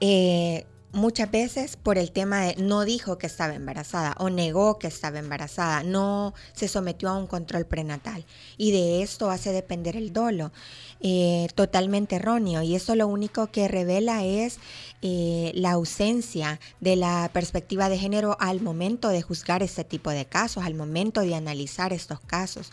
[0.00, 4.88] Eh, muchas veces por el tema de no dijo que estaba embarazada o negó que
[4.88, 8.24] estaba embarazada, no se sometió a un control prenatal
[8.56, 10.52] y de esto hace depender el dolo.
[11.00, 14.58] Eh, totalmente erróneo y eso lo único que revela es
[15.00, 20.26] eh, la ausencia de la perspectiva de género al momento de juzgar este tipo de
[20.26, 22.70] casos, al momento de analizar estos casos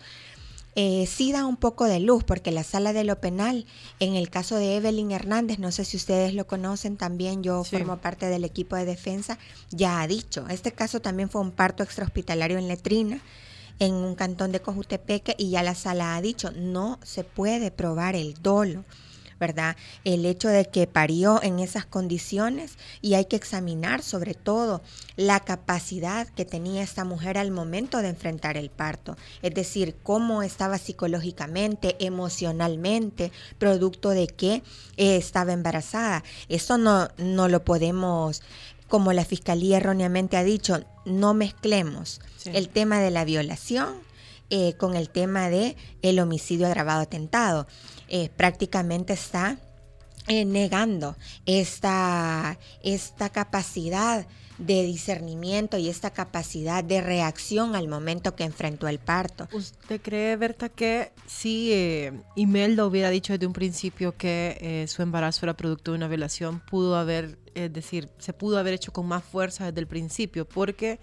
[0.80, 3.65] eh, sí da un poco de luz, porque la sala de lo penal,
[3.99, 7.97] en el caso de Evelyn Hernández, no sé si ustedes lo conocen también, yo formo
[7.97, 9.39] parte del equipo de defensa,
[9.71, 13.19] ya ha dicho, este caso también fue un parto extrahospitalario en letrina
[13.80, 18.15] en un cantón de Cojutepeque y ya la sala ha dicho, no se puede probar
[18.15, 18.86] el dolo.
[19.40, 19.76] ¿Verdad?
[20.04, 24.82] El hecho de que parió en esas condiciones y hay que examinar sobre todo
[25.16, 30.44] la capacidad que tenía esta mujer al momento de enfrentar el parto, es decir, cómo
[30.44, 34.64] estaba psicológicamente, emocionalmente, producto de que
[34.98, 36.24] eh, estaba embarazada.
[36.50, 38.42] Eso no, no lo podemos
[38.88, 43.96] como la fiscalía erróneamente ha dicho, no mezclemos el tema de la violación
[44.50, 47.68] eh, con el tema de el homicidio agravado atentado.
[48.10, 49.58] Eh, prácticamente está
[50.28, 54.28] eh, negando esta, esta capacidad
[54.58, 59.47] de discernimiento y esta capacidad de reacción al momento que enfrentó el parto.
[59.53, 65.01] ¿Usted cree, Berta, que si eh, Imelda hubiera dicho desde un principio que eh, su
[65.01, 69.08] embarazo era producto de una violación, pudo haber, es decir, se pudo haber hecho con
[69.08, 70.45] más fuerza desde el principio?
[70.45, 70.99] Porque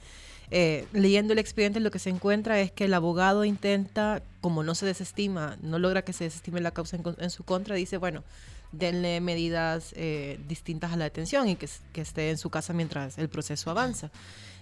[0.57, 4.77] eh, leyendo el expediente lo que se encuentra es que el abogado intenta, como no
[4.77, 8.23] se desestima, no logra que se desestime la causa en, su contra, dice, bueno,
[8.71, 13.29] denle medidas eh, distintas a la detención y que, esté en su casa mientras el
[13.29, 14.13] proceso avanza.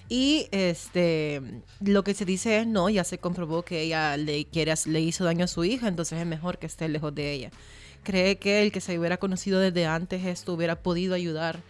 [0.09, 1.43] Y este
[1.81, 5.25] lo que se dice es no, ya se comprobó que ella le, quiere, le hizo
[5.25, 7.51] daño a su hija, entonces es mejor que esté lejos de ella.
[8.03, 11.61] ¿Cree que el que se hubiera conocido desde antes esto hubiera podido ayudar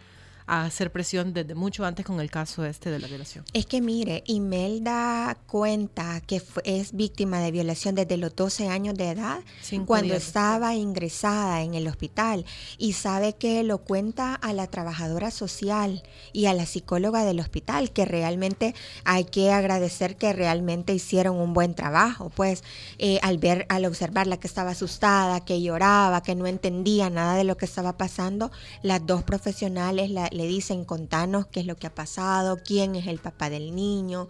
[0.47, 3.45] a hacer presión desde mucho antes con el caso este de la violación.
[3.53, 9.11] Es que mire, Imelda cuenta que es víctima de violación desde los 12 años de
[9.11, 9.41] edad,
[9.87, 12.45] cuando estaba ingresada en el hospital,
[12.79, 17.93] y sabe que lo cuenta a la trabajadora social y a la psicóloga del hospital,
[17.93, 18.75] que realmente
[19.05, 22.65] hay que agradecer que realmente hicieron un buen trabajo, pues
[22.99, 27.45] eh, al ver, al observarla que estaba asustada, que lloraba, que no entendía nada de
[27.45, 28.51] lo que estaba pasando,
[28.83, 33.07] las dos profesionales la, le dicen contanos qué es lo que ha pasado, quién es
[33.07, 34.29] el papá del niño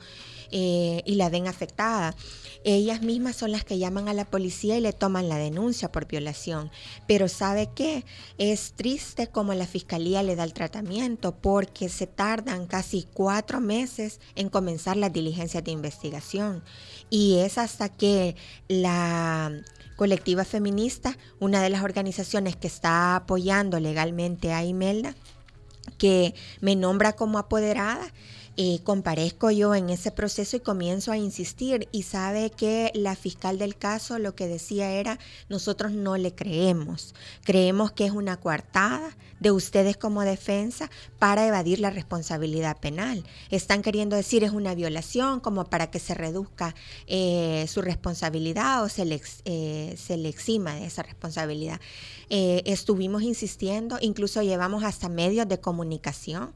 [0.50, 2.14] eh, y la ven afectada.
[2.64, 6.06] Ellas mismas son las que llaman a la policía y le toman la denuncia por
[6.06, 6.70] violación.
[7.08, 8.04] Pero ¿sabe qué?
[8.38, 14.20] Es triste como la fiscalía le da el tratamiento porque se tardan casi cuatro meses
[14.36, 16.62] en comenzar las diligencias de investigación.
[17.10, 18.36] Y es hasta que
[18.68, 19.52] la
[19.96, 25.14] colectiva feminista, una de las organizaciones que está apoyando legalmente a Imelda,
[25.98, 28.06] que me nombra como apoderada,
[28.56, 33.58] eh, comparezco yo en ese proceso y comienzo a insistir y sabe que la fiscal
[33.58, 39.16] del caso lo que decía era, nosotros no le creemos, creemos que es una coartada
[39.42, 40.88] de ustedes como defensa
[41.18, 43.24] para evadir la responsabilidad penal.
[43.50, 46.76] Están queriendo decir es una violación como para que se reduzca
[47.08, 51.80] eh, su responsabilidad o se le, eh, se le exima de esa responsabilidad.
[52.30, 56.54] Eh, estuvimos insistiendo, incluso llevamos hasta medios de comunicación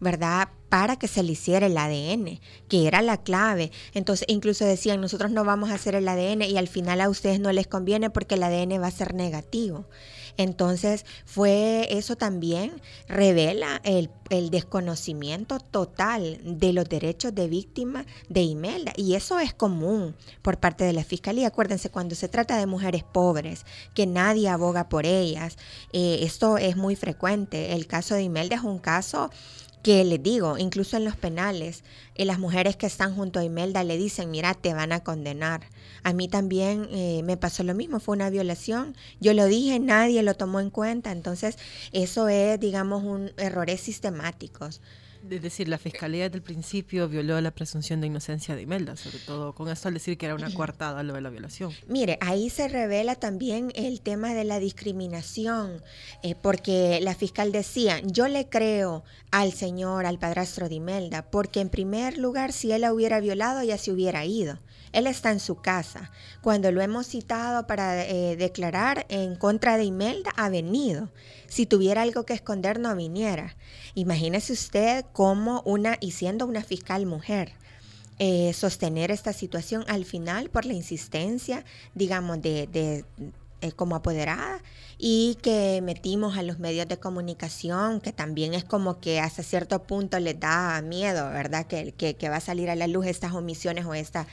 [0.00, 0.48] ¿verdad?
[0.68, 3.70] Para que se le hiciera el ADN, que era la clave.
[3.92, 7.40] Entonces, incluso decían, nosotros no vamos a hacer el ADN y al final a ustedes
[7.40, 9.86] no les conviene porque el ADN va a ser negativo.
[10.36, 14.10] Entonces, fue eso también revela el,
[14.50, 18.92] desconocimiento total de los derechos de víctima de Imelda.
[18.96, 21.46] Y eso es común por parte de la Fiscalía.
[21.46, 23.64] Acuérdense, cuando se trata de mujeres pobres,
[23.94, 25.56] que nadie aboga por ellas,
[25.92, 27.74] eh, esto es muy frecuente.
[27.74, 29.30] El caso de Imelda es un caso
[29.84, 33.84] que les digo, incluso en los penales, eh, las mujeres que están junto a Imelda
[33.84, 35.68] le dicen, mira, te van a condenar.
[36.02, 38.96] A mí también eh, me pasó lo mismo, fue una violación.
[39.20, 41.12] Yo lo dije, nadie lo tomó en cuenta.
[41.12, 41.58] Entonces,
[41.92, 44.80] eso es, digamos, un errores sistemáticos.
[45.30, 49.18] Es decir, la fiscalía desde el principio violó la presunción de inocencia de Imelda, sobre
[49.18, 51.72] todo con esto al decir que era una coartada lo de la violación.
[51.88, 55.82] Mire, ahí se revela también el tema de la discriminación,
[56.22, 61.60] eh, porque la fiscal decía, yo le creo al señor, al padrastro de Imelda, porque
[61.60, 64.58] en primer lugar, si él la hubiera violado, ya se hubiera ido.
[64.94, 66.12] Él está en su casa.
[66.40, 71.10] Cuando lo hemos citado para eh, declarar en contra de Imelda, ha venido.
[71.48, 73.56] Si tuviera algo que esconder, no viniera.
[73.94, 77.52] Imagínese usted cómo una, y siendo una fiscal mujer,
[78.20, 81.64] eh, sostener esta situación al final por la insistencia,
[81.96, 83.04] digamos, de,
[83.60, 84.62] eh, como apoderada
[84.96, 89.82] y que metimos a los medios de comunicación, que también es como que hasta cierto
[89.82, 91.66] punto les da miedo, ¿verdad?
[91.66, 94.28] Que, que, que va a salir a la luz estas omisiones o esta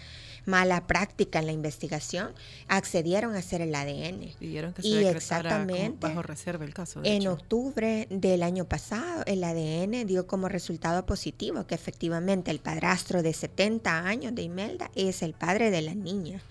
[0.45, 2.33] mala práctica en la investigación,
[2.67, 4.33] accedieron a hacer el ADN.
[4.39, 7.01] Pidieron que se y exactamente bajo reserva el caso.
[7.03, 13.23] en octubre del año pasado, el ADN dio como resultado positivo que efectivamente el padrastro
[13.23, 16.41] de 70 años de Imelda es el padre de la niña.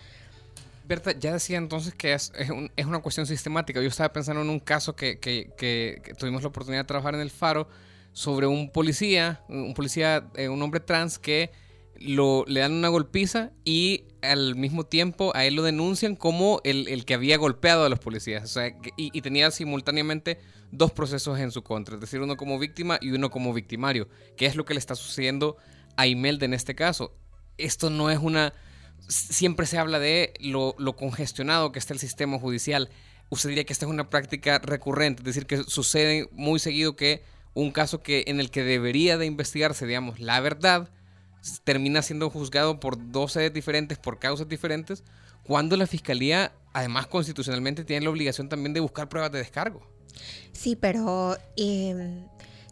[0.86, 3.80] Berta, ya decía entonces que es, es, una cuestión sistemática.
[3.80, 7.20] Yo estaba pensando en un caso que, que, que, tuvimos la oportunidad de trabajar en
[7.20, 7.68] el Faro
[8.12, 11.52] sobre un policía, un policía, eh, un hombre trans que
[12.00, 17.04] lo, le dan una golpiza y al mismo tiempo a él lo denuncian como el,
[17.04, 18.44] que había golpeado a los policías.
[18.44, 20.38] O sea, y, tenía simultáneamente
[20.72, 24.46] dos procesos en su contra, es decir, uno como víctima y uno como victimario, que
[24.46, 25.56] es lo que le está sucediendo
[25.96, 27.14] a Imelda en este caso.
[27.58, 28.54] Esto no es una...
[29.08, 32.90] Siempre se habla de lo, lo congestionado que está el sistema judicial.
[33.28, 37.22] Usted diría que esta es una práctica recurrente, es decir, que sucede muy seguido que
[37.54, 40.90] un caso que en el que debería de investigarse, digamos, la verdad,
[41.64, 45.04] termina siendo juzgado por dos sedes diferentes, por causas diferentes,
[45.42, 49.82] cuando la fiscalía, además constitucionalmente, tiene la obligación también de buscar pruebas de descargo.
[50.52, 52.24] Sí, pero em,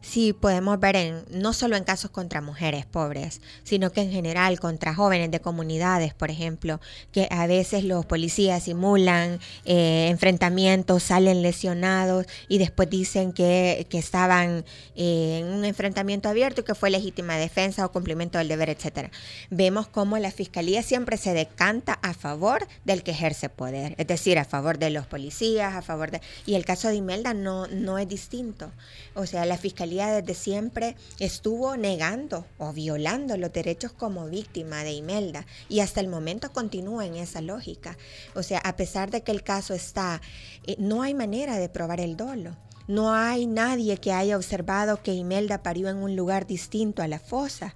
[0.09, 4.59] Sí, podemos ver en, no solo en casos contra mujeres pobres, sino que en general
[4.59, 6.81] contra jóvenes de comunidades, por ejemplo,
[7.13, 14.65] que a veces los policías simulan eh, enfrentamientos, salen lesionados y después dicen que, estaban
[14.97, 19.11] eh, en un enfrentamiento abierto y que fue legítima defensa o cumplimiento del deber, etcétera.
[19.51, 24.39] Vemos cómo la fiscalía siempre se decanta a favor del que ejerce poder, es decir,
[24.39, 26.23] a favor de los policías, a favor de...
[26.47, 28.71] Y el caso de Imelda no, no es distinto.
[29.15, 34.93] O sea, la fiscalía desde siempre estuvo negando o violando los derechos como víctima de
[34.93, 37.99] Imelda y hasta el momento continúa en esa lógica.
[38.35, 40.21] O sea, a pesar de que el caso está,
[40.67, 42.57] eh, no hay manera de probar el dolo.
[42.87, 47.19] No hay nadie que haya observado que Imelda parió en un lugar distinto a la
[47.19, 47.75] fosa.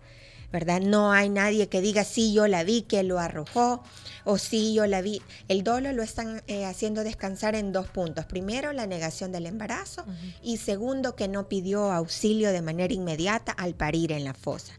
[0.52, 0.80] ¿Verdad?
[0.80, 3.82] No hay nadie que diga, sí, yo la vi, que lo arrojó,
[4.24, 5.22] o sí, yo la vi.
[5.48, 8.26] El dolo lo están eh, haciendo descansar en dos puntos.
[8.26, 10.04] Primero, la negación del embarazo
[10.42, 14.74] y segundo, que no pidió auxilio de manera inmediata al parir en la fosa.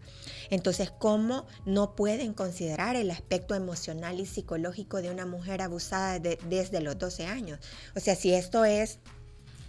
[0.49, 6.81] Entonces, ¿cómo no pueden considerar el aspecto emocional y psicológico de una mujer abusada desde
[6.81, 7.59] los 12 años?
[7.95, 8.99] O sea, si esto es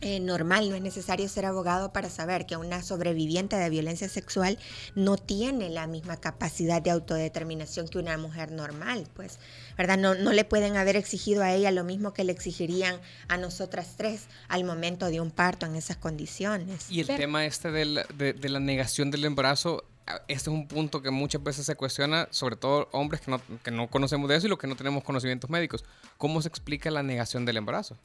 [0.01, 4.59] eh, normal, no es necesario ser abogado para saber que una sobreviviente de violencia sexual
[4.95, 9.39] no tiene la misma capacidad de autodeterminación que una mujer normal, pues,
[9.79, 9.97] ¿verdad?
[9.99, 13.95] No, no le pueden haber exigido a ella lo mismo que le exigirían a nosotras
[13.97, 16.91] tres al momento de un parto en esas condiciones.
[16.91, 19.85] Y el tema este de, de la negación del embarazo
[20.29, 23.71] este es un punto que muchas veces se cuestiona, sobre todo hombres que no, que
[23.71, 25.85] no conocemos de eso y los que no tenemos conocimientos médicos.
[26.19, 27.97] ¿Cómo se explica la negación del embarazo?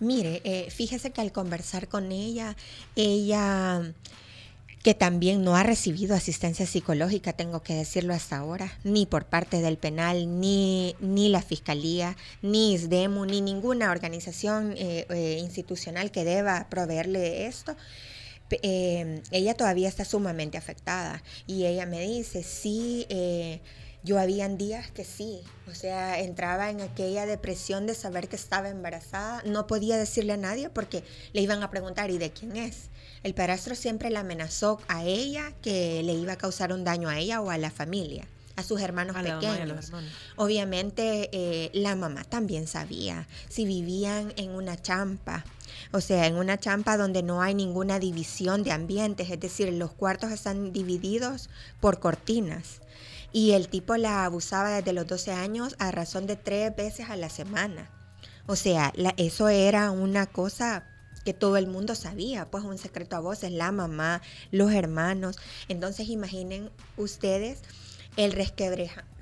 [0.00, 2.56] Mire, eh, fíjese que al conversar con ella,
[2.96, 3.94] ella
[4.86, 9.60] que también no ha recibido asistencia psicológica, tengo que decirlo hasta ahora, ni por parte
[9.60, 16.24] del penal, ni, ni la fiscalía, ni ISDEMU, ni ninguna organización eh, eh, institucional que
[16.24, 17.76] deba proveerle esto.
[18.50, 21.22] Eh, ella todavía está sumamente afectada.
[21.46, 23.06] Y ella me dice, sí,
[24.06, 28.68] yo habían días que sí, o sea, entraba en aquella depresión de saber que estaba
[28.68, 32.90] embarazada, no podía decirle a nadie porque le iban a preguntar, ¿y de quién es?
[33.24, 37.18] El padrastro siempre le amenazó a ella que le iba a causar un daño a
[37.18, 39.92] ella o a la familia a sus hermanos pequeños.
[40.36, 43.26] Obviamente eh, la mamá también sabía.
[43.48, 45.44] Si vivían en una champa,
[45.92, 49.92] o sea, en una champa donde no hay ninguna división de ambientes, es decir, los
[49.92, 52.80] cuartos están divididos por cortinas.
[53.32, 57.16] Y el tipo la abusaba desde los 12 años a razón de tres veces a
[57.16, 57.90] la semana.
[58.46, 60.84] O sea, eso era una cosa
[61.24, 64.22] que todo el mundo sabía, pues un secreto a voces, la mamá,
[64.52, 65.36] los hermanos.
[65.68, 67.62] Entonces imaginen ustedes
[68.16, 68.32] el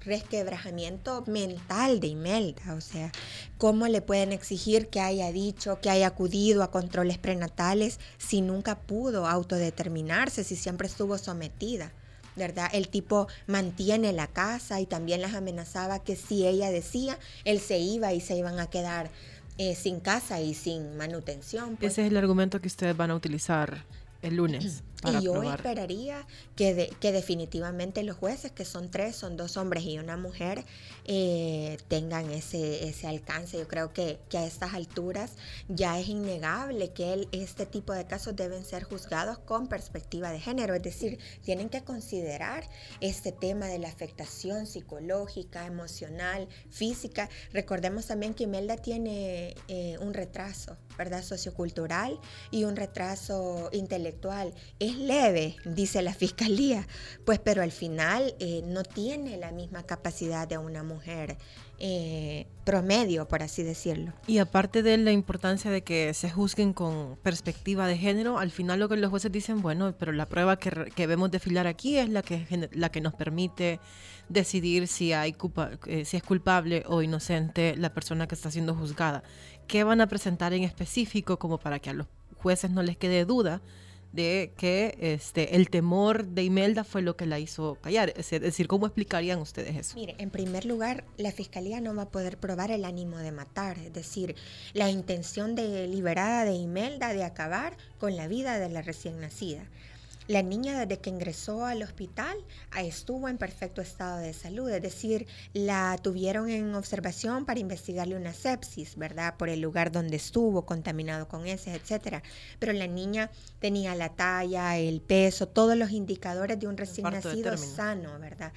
[0.05, 3.13] resquebrajamiento mental de Imelda, o sea,
[3.59, 8.79] cómo le pueden exigir que haya dicho, que haya acudido a controles prenatales si nunca
[8.79, 11.93] pudo autodeterminarse, si siempre estuvo sometida.
[12.37, 12.69] ¿verdad?
[12.73, 17.79] El tipo mantiene la casa y también las amenazaba que si ella decía, él se
[17.79, 19.09] iba y se iban a quedar
[19.57, 21.77] eh, sin casa y sin manutención.
[21.77, 21.93] Pues.
[21.93, 23.85] Ese es el argumento que ustedes van a utilizar
[24.23, 24.83] el lunes.
[25.05, 26.27] y yo esperaría
[26.57, 30.65] que, que definitivamente los jueces, que son tres, son dos hombres y una mujer,
[31.05, 33.59] eh, tengan ese, ese alcance.
[33.59, 35.33] Yo creo que, que, a estas alturas
[35.69, 40.75] ya es innegable que este tipo de casos deben ser juzgados con perspectiva de género,
[40.75, 42.69] es decir, tienen que considerar
[43.01, 47.29] este tema de la afectación psicológica, emocional, física.
[47.53, 51.23] Recordemos también que Imelda tiene eh, un retraso, ¿verdad?
[51.23, 52.19] Sociocultural
[52.51, 54.55] y un retraso intelectual.
[54.79, 56.87] Es leve, dice la fiscalía,
[57.25, 61.37] pues pero al final eh, no tiene la misma capacidad de una mujer
[61.79, 64.13] eh, promedio, por así decirlo.
[64.27, 68.81] Y aparte de la importancia de que se juzguen con perspectiva de género, al final
[68.81, 72.09] lo que los jueces dicen, bueno, pero la prueba que, que vemos desfilar aquí es
[72.09, 73.81] la que, la que nos permite
[74.29, 75.37] decidir si, hay
[75.87, 79.23] eh, si es culpable o inocente la persona que está siendo juzgada.
[79.67, 83.25] ¿Qué van a presentar en específico como para que a los jueces no les quede
[83.25, 83.61] duda?
[84.15, 88.15] De que este, el temor de Imelda fue lo que la hizo callar.
[88.17, 89.97] Es decir, ¿cómo explicarían ustedes eso?
[89.97, 93.77] Mire, en primer lugar, la fiscalía no va a poder probar el ánimo de matar,
[93.79, 94.37] es decir,
[94.73, 99.65] la intención deliberada de Imelda de acabar con la vida de la recién nacida.
[100.27, 102.35] La niña desde que ingresó al hospital
[102.79, 108.33] estuvo en perfecto estado de salud, es decir, la tuvieron en observación para investigarle una
[108.33, 109.37] sepsis, ¿verdad?
[109.37, 112.23] Por el lugar donde estuvo, contaminado con ese, etcétera.
[112.59, 117.55] Pero la niña tenía la talla, el peso, todos los indicadores de un recién nacido
[117.59, 118.55] sano, ¿verdad?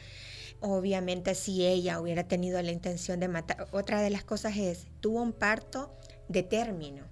[0.61, 5.21] Obviamente si ella hubiera tenido la intención de matar, otra de las cosas es, tuvo
[5.21, 5.93] un parto
[6.29, 7.06] de término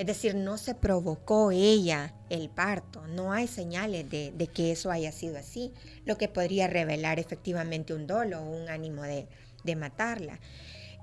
[0.00, 5.12] es decir, no se provocó ella el parto, no hay señales de, que eso haya
[5.12, 5.74] sido así,
[6.06, 9.28] lo que podría revelar efectivamente un dolo o un ánimo de,
[9.76, 10.40] matarla.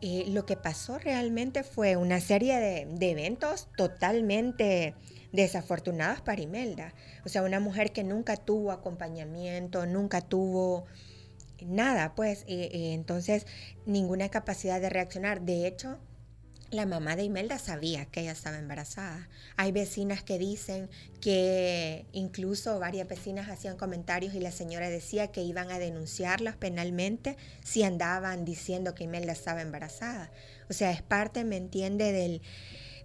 [0.02, 4.96] Eh, lo que pasó realmente fue una serie de, eventos totalmente
[5.32, 6.96] desafortunados para Imelda.
[7.24, 10.86] O sea, una mujer que nunca tuvo acompañamiento, nunca tuvo
[11.64, 13.46] nada, pues, eh, eh, entonces
[13.86, 15.42] ninguna capacidad de reaccionar.
[15.42, 16.00] De hecho,
[16.70, 19.30] la mamá de Imelda sabía que ella estaba embarazada.
[19.56, 20.90] Hay vecinas que dicen
[21.22, 27.38] que incluso varias vecinas hacían comentarios y la señora decía que iban a denunciarlas penalmente
[27.64, 30.30] si andaban diciendo que Imelda estaba embarazada.
[30.70, 32.42] O sea, es parte, me entiende, del,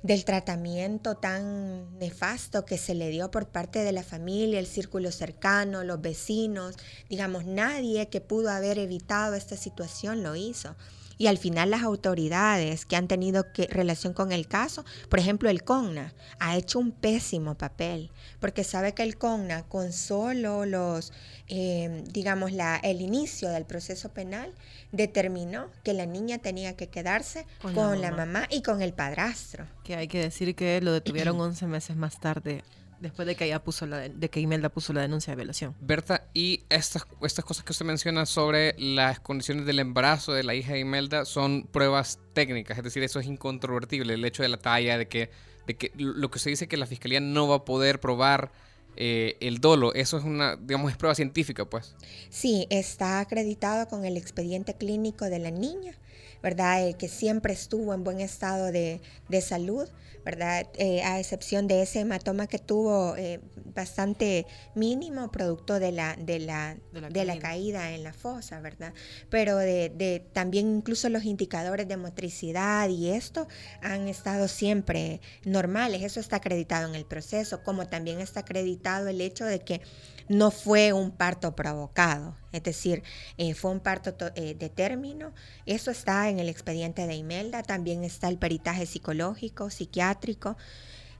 [0.02, 5.12] del tratamiento tan nefasto que se le dio por parte de la familia, el círculo
[5.12, 6.74] cercano, los vecinos.
[7.08, 10.74] Digamos, nadie que pudo haber evitado esta situación lo hizo.
[11.22, 15.48] Y al final las autoridades que han tenido que, relación con el caso, por ejemplo
[15.50, 18.10] el CONNA, ha hecho un pésimo papel,
[18.40, 21.12] porque sabe que el CONNA con solo los,
[21.46, 24.52] eh, digamos, la, el inicio del proceso penal,
[24.90, 28.26] determinó que la niña tenía que quedarse con, la, mamá.
[28.26, 29.68] mamá y con el padrastro.
[29.84, 32.64] Que hay que decir que lo detuvieron 11 meses más tarde
[33.02, 35.74] después de que ella puso la, de que Imelda puso la denuncia de violación.
[35.80, 40.54] Berta, y estas, estas cosas que usted menciona sobre las condiciones del embarazo de la
[40.54, 44.56] hija de Imelda son pruebas técnicas, es decir, eso es incontrovertible, el hecho de la
[44.56, 45.30] talla, de que,
[45.66, 48.52] de que lo que se dice que la fiscalía no va a poder probar
[48.96, 51.96] eh, el dolo, eso es una, digamos, es prueba científica, pues.
[52.30, 55.94] Sí, está acreditado con el expediente clínico de la niña
[56.42, 56.86] ¿verdad?
[56.88, 59.88] Eh, que siempre estuvo en buen estado de, de salud,
[60.24, 60.66] ¿verdad?
[60.74, 63.40] Eh, a excepción de ese hematoma que tuvo eh,
[63.74, 67.40] bastante mínimo, producto de la, de la, De la de la caída.
[67.40, 68.92] caída en la fosa, ¿verdad?
[69.30, 73.48] Pero de, de también incluso los indicadores de motricidad y esto
[73.80, 76.02] han estado siempre normales.
[76.02, 79.80] Eso está acreditado en el proceso, como también está acreditado el hecho de que
[80.28, 83.02] no fue un parto provocado, es decir,
[83.38, 85.32] eh, fue un parto to- eh, de término.
[85.66, 90.56] Eso está en el expediente de Imelda, también está el peritaje psicológico, psiquiátrico,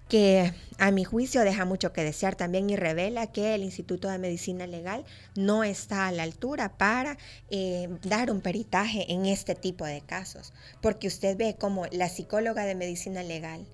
[0.09, 4.19] que a mi juicio deja mucho que desear también y revela que el Instituto de
[4.19, 5.05] Medicina Legal
[5.37, 7.17] no está a la altura para
[7.51, 12.65] eh, dar un peritaje en este tipo de casos, porque usted ve como la psicóloga
[12.67, 13.67] de Medicina Legal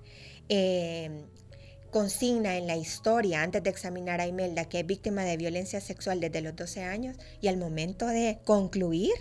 [1.91, 6.19] consigna en la historia antes de examinar a Imelda que es víctima de violencia sexual
[6.19, 9.13] desde los 12 años y al momento de concluir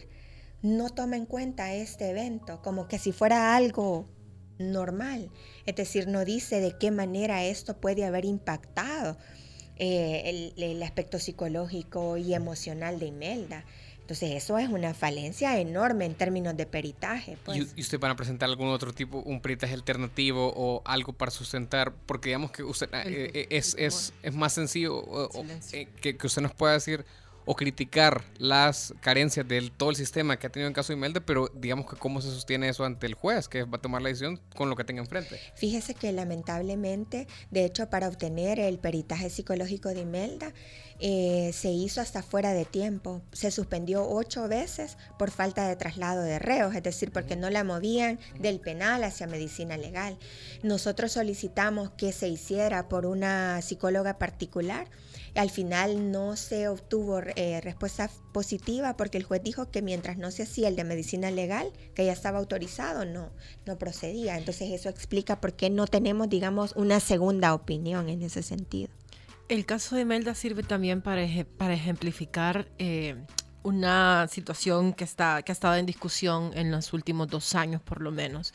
[0.62, 4.08] no toma en cuenta este evento como que si fuera algo
[4.58, 5.30] normal.
[5.66, 9.16] Es decir, no dice de qué manera esto puede haber impactado
[9.76, 10.22] eh,
[10.56, 13.64] el, el aspecto psicológico y emocional de Imelda.
[14.08, 17.36] Entonces eso es una falencia enorme en términos de peritaje.
[17.44, 17.58] Pues.
[17.58, 21.30] ¿Y, y usted van a presentar algún otro tipo, un peritaje alternativo o algo para
[21.30, 21.92] sustentar?
[22.06, 26.16] Porque digamos que usted eh, eh, es, es, es más sencillo o- o, eh, que,
[26.16, 27.04] que usted nos pueda decir
[27.50, 31.20] o criticar las carencias de todo el sistema que ha tenido en caso de Imelda,
[31.20, 34.10] pero digamos que cómo se sostiene eso ante el juez, que va a tomar la
[34.10, 35.40] decisión con lo que tenga enfrente.
[35.54, 40.52] Fíjese que lamentablemente, de hecho, para obtener el peritaje psicológico de Imelda,
[41.00, 43.22] eh, se hizo hasta fuera de tiempo.
[43.32, 47.64] Se suspendió ocho veces por falta de traslado de reos, es decir, porque no la
[47.64, 50.18] movían del penal hacia medicina legal.
[50.62, 54.86] Nosotros solicitamos que se hiciera por una psicóloga particular.
[55.38, 60.32] Al final no se obtuvo eh, respuesta positiva porque el juez dijo que mientras no
[60.32, 63.30] se hacía el de medicina legal, que ya estaba autorizado, no,
[63.64, 64.36] no procedía.
[64.36, 68.90] Entonces eso explica por qué no tenemos, digamos, una segunda opinión en ese sentido.
[69.48, 71.24] El caso de Imelda sirve también para,
[71.56, 73.14] para ejemplificar eh,
[73.62, 78.00] una situación que, está, que ha estado en discusión en los últimos dos años por
[78.00, 78.52] lo menos.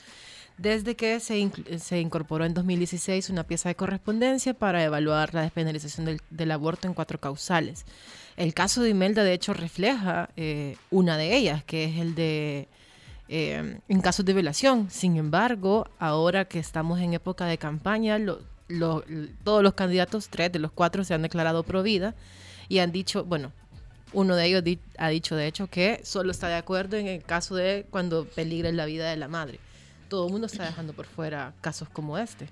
[0.57, 1.49] Desde que se,
[1.79, 6.93] se incorporó en 2016 una pieza de correspondencia para evaluar la despenalización del, aborto en
[6.93, 7.85] cuatro causales.
[8.37, 12.67] El caso de Imelda, de hecho, refleja eh, una de ellas, que es el de
[13.29, 14.89] eh, en casos de violación.
[14.91, 18.19] Sin embargo, ahora que estamos en época de campaña,
[19.43, 22.15] todos los candidatos, tres de los cuatro, se han declarado pro vida
[22.69, 23.51] y han dicho, bueno,
[24.13, 24.63] uno de ellos
[24.97, 28.71] ha dicho de hecho que solo está de acuerdo en el caso de cuando peligre
[28.71, 29.59] la vida de la madre.
[30.13, 32.47] Todo el mundo está dejando por fuera casos como este.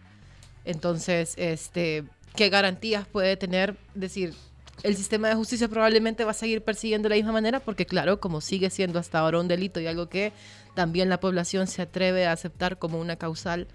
[0.66, 2.05] Entonces, este,
[2.36, 3.78] ¿qué garantías puede tener?
[3.93, 4.34] Decir,
[4.82, 8.20] el sistema de justicia probablemente va a seguir persiguiendo de la misma manera porque, claro,
[8.20, 10.34] como sigue siendo hasta ahora un delito y algo que
[10.74, 13.68] también la población se atreve a aceptar como una causal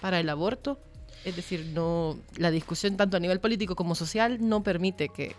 [0.00, 0.78] para el aborto,
[1.24, 5.34] es decir, no la discusión tanto a nivel político como social no permite que,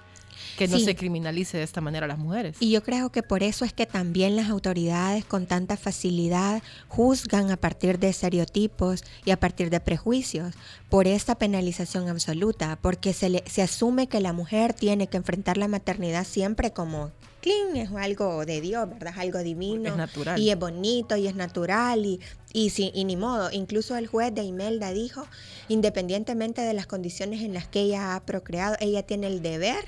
[0.57, 0.85] que no Sí.
[0.85, 2.57] se criminalice de esta manera a las mujeres.
[2.59, 7.51] Y yo creo que por eso es que también las autoridades con tanta facilidad juzgan
[7.51, 10.55] a partir de estereotipos y a partir de prejuicios
[10.89, 15.57] por esta penalización absoluta, porque se, le, se asume que la mujer tiene que enfrentar
[15.57, 17.11] la maternidad siempre como
[17.41, 19.13] clean, es algo de Dios, ¿verdad?
[19.13, 19.89] Es algo divino.
[19.91, 20.39] Es natural.
[20.39, 22.19] Y es bonito y es natural y,
[22.53, 23.51] y, si- y ni modo.
[23.51, 25.27] Incluso el juez de Imelda dijo,
[25.69, 29.85] independientemente de las condiciones en las que ella ha procreado, ella tiene el deber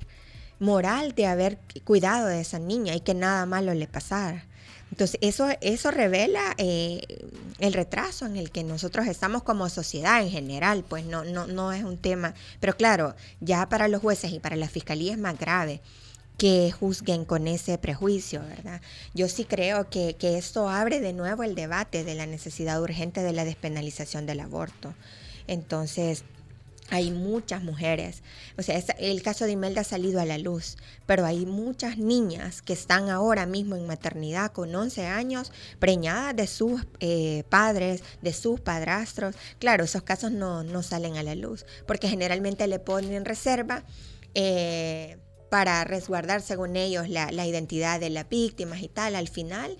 [0.59, 4.45] moral de haber cuidado de esa niña y que nada malo le pasara.
[4.91, 7.01] Entonces, eso, eso revela eh,
[7.59, 11.73] el retraso en el que nosotros estamos como sociedad en general, pues no, no, no
[11.73, 12.33] es un tema.
[12.59, 15.81] Pero claro, ya para los jueces y para la fiscalía es más grave
[16.37, 18.79] que juzguen con ese prejuicio, ¿verdad?
[19.13, 23.23] Yo sí creo que, que esto abre de nuevo el debate de la necesidad urgente
[23.23, 24.93] de la despenalización del aborto.
[25.47, 26.23] Entonces,
[26.89, 28.23] hay muchas mujeres,
[28.57, 32.61] o sea, el caso de Imelda ha salido a la luz, pero hay muchas niñas
[32.61, 38.33] que están ahora mismo en maternidad con 11 años, preñadas de sus eh, padres, de
[38.33, 39.35] sus padrastros.
[39.59, 43.83] Claro, esos casos no, no salen a la luz, porque generalmente le ponen reserva.
[44.33, 45.17] eh,
[45.49, 49.15] para resguardar, según ellos, la, identidad de las víctimas y tal.
[49.15, 49.77] Al final,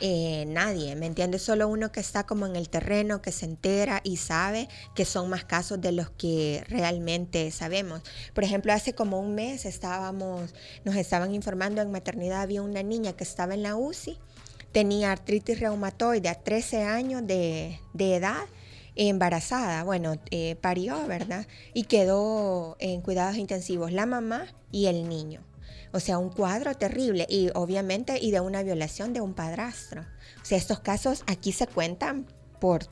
[0.00, 1.42] eh, nadie, ¿me entiendes?
[1.42, 5.28] Solo uno que está como en el terreno, que se entera y sabe que son
[5.30, 8.02] más casos de los que realmente sabemos.
[8.34, 10.54] Por ejemplo, hace como un mes estábamos,
[10.84, 14.18] nos estaban informando en maternidad, había una niña que estaba en la UCI,
[14.72, 18.44] tenía artritis reumatoide a 13 años de, de edad
[18.96, 21.46] embarazada, bueno, eh, parió, ¿verdad?
[21.74, 25.44] Y quedó en cuidados intensivos la mamá y el niño.
[25.92, 30.02] O sea, un cuadro terrible y obviamente y de una violación de un padrastro.
[30.02, 32.26] O sea, estos casos aquí se cuentan
[32.60, 32.86] por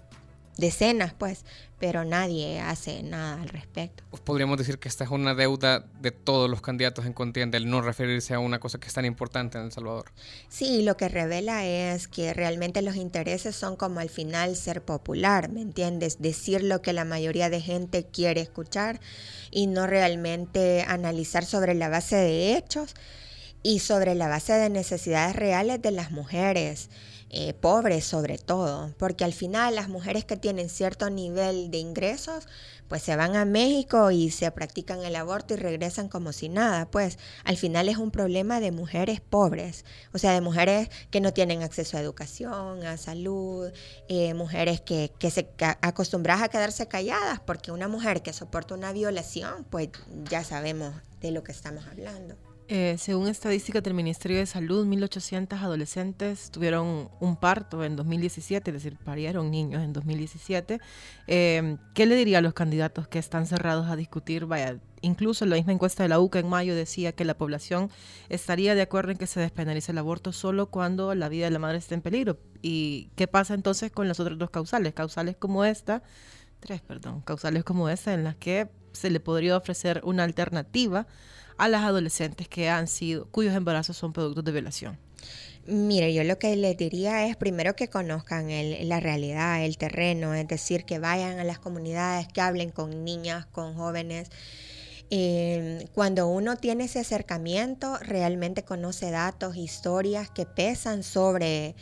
[0.57, 1.45] decenas, pues,
[1.85, 4.05] pero nadie hace nada al respecto.
[4.09, 7.69] Pues podríamos decir que esta es una deuda de todos los candidatos en contienda, el
[7.69, 10.07] no referirse a una cosa que es tan importante en El Salvador.
[10.49, 15.51] Sí, lo que revela es que realmente los intereses son como al final ser popular,
[15.51, 16.23] ¿me entiendes?
[16.23, 18.99] Decir lo que la mayoría de gente quiere escuchar
[19.51, 22.95] y no realmente analizar sobre la base de hechos
[23.63, 26.89] y sobre la base de necesidades reales de las mujeres.
[27.37, 32.47] Eh, pobres sobre todo, porque al final las mujeres que tienen cierto nivel de ingresos,
[32.87, 36.89] pues se van a México y se practican el aborto y regresan como si nada,
[36.93, 41.33] pues al final es un problema de mujeres pobres, o sea, de mujeres que no
[41.33, 43.73] tienen acceso a educación, a salud,
[44.09, 45.51] eh, mujeres que, que se
[45.83, 49.89] acostumbradas a quedarse calladas, porque una mujer que soporta una violación, pues
[50.31, 52.37] ya sabemos de lo que estamos hablando.
[52.67, 58.75] Eh, según estadísticas del Ministerio de Salud, 1.800 adolescentes tuvieron un parto en 2017, es
[58.75, 60.81] decir, parieron niños en 2017.
[61.27, 64.47] Eh, ¿Qué le diría a los candidatos que están cerrados a discutir?
[64.47, 67.91] Vaya, incluso la misma encuesta de la UCA en mayo decía que la población
[68.31, 71.59] estaría de acuerdo en que se despenalice el aborto solo cuando la vida de la
[71.59, 72.39] madre esté en peligro.
[72.63, 74.95] ¿Y qué pasa entonces con las otras dos causales?
[74.95, 76.03] Causales como esta,
[76.61, 81.07] tres, perdón, causales como esta en las que se le podría ofrecer una alternativa
[81.57, 84.99] a las adolescentes que han sido, cuyos embarazos son productos de violación?
[85.67, 88.49] Mire, yo lo que les diría es primero que conozcan
[88.87, 93.47] la realidad, el terreno, es decir, que vayan a las comunidades, que hablen con niñas,
[93.47, 94.29] con jóvenes.
[95.11, 101.77] Eh, cuando uno tiene ese acercamiento, realmente conoce datos, historias que pesan sobre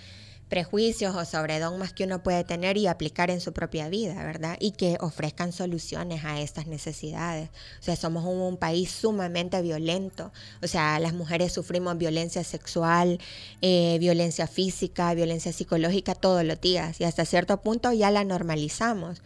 [0.53, 4.59] prejuicios o sobre dogmas que uno puede tener y aplicar en su propia vida, ¿verdad?
[4.61, 7.49] Y que ofrezcan soluciones a estas necesidades.
[7.81, 10.31] O sea, somos un, país sumamente violento.
[10.63, 13.19] O sea, las mujeres sufrimos violencia sexual,
[13.63, 19.23] eh, violencia física, violencia psicológica todos los días y hasta cierto punto ya la normalizamos.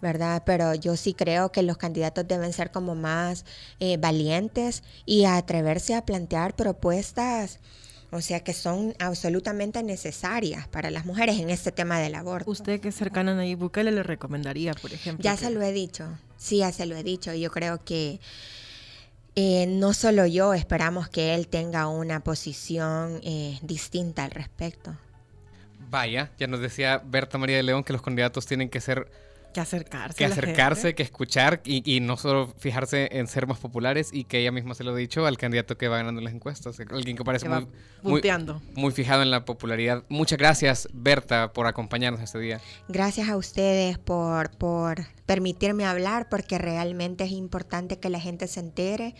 [0.00, 0.44] ¿verdad?
[0.46, 3.44] Pero yo sí creo que los candidatos deben ser como más
[3.80, 7.58] eh, valientes y atreverse a plantear propuestas
[8.10, 12.50] o sea que son absolutamente necesarias para las mujeres en este tema del aborto.
[12.50, 15.22] Usted que es cercana a Nayib Bukele le recomendaría, por ejemplo.
[15.22, 17.34] Ya se lo he dicho, sí, ya se lo he dicho.
[17.34, 18.20] Yo creo que
[19.34, 24.96] eh, no solo yo esperamos que él tenga una posición eh, distinta al respecto.
[25.90, 29.10] Vaya, ya nos decía Berta María de León que los candidatos tienen que ser
[29.52, 30.16] que acercarse.
[30.16, 34.52] Que acercarse, que escuchar y, no solo fijarse en ser más populares y que ella
[34.52, 36.78] misma se lo ha dicho al candidato que va ganando las encuestas.
[36.90, 38.22] Alguien que parece muy,
[38.74, 40.04] muy, fijado en la popularidad.
[40.08, 42.60] Muchas gracias, Berta, por acompañarnos este día.
[42.88, 48.60] Gracias a ustedes por, por permitirme hablar porque realmente es importante que la gente se
[48.60, 49.14] entere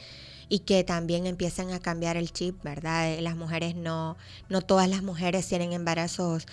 [0.49, 3.19] y que también empiecen a cambiar el chip, ¿verdad?
[3.21, 4.17] Las mujeres no,
[4.49, 6.47] no todas las mujeres tienen embarazos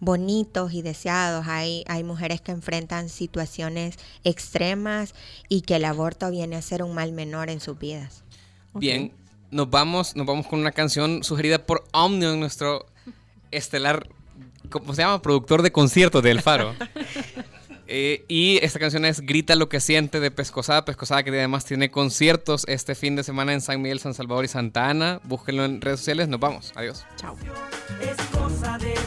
[0.00, 1.46] bonitos y deseados.
[1.48, 5.14] Hay, hay mujeres que enfrentan situaciones extremas
[5.48, 8.24] y que el aborto viene a ser un mal menor en sus vidas.
[8.74, 9.12] Bien,
[9.50, 12.86] nos vamos, nos vamos con una canción sugerida por Omnium, nuestro
[13.50, 14.08] estelar,
[14.70, 15.22] ¿cómo se llama?
[15.22, 16.74] Productor de conciertos de El Faro.
[17.90, 20.84] Eh, y esta canción es Grita lo que siente de Pescosada.
[20.84, 24.48] Pescosada que además tiene conciertos este fin de semana en San Miguel, San Salvador y
[24.48, 25.22] Santa Ana.
[25.24, 26.28] Búsquenlo en redes sociales.
[26.28, 26.70] Nos vamos.
[26.76, 27.06] Adiós.
[27.16, 27.34] Chao.
[28.78, 28.97] de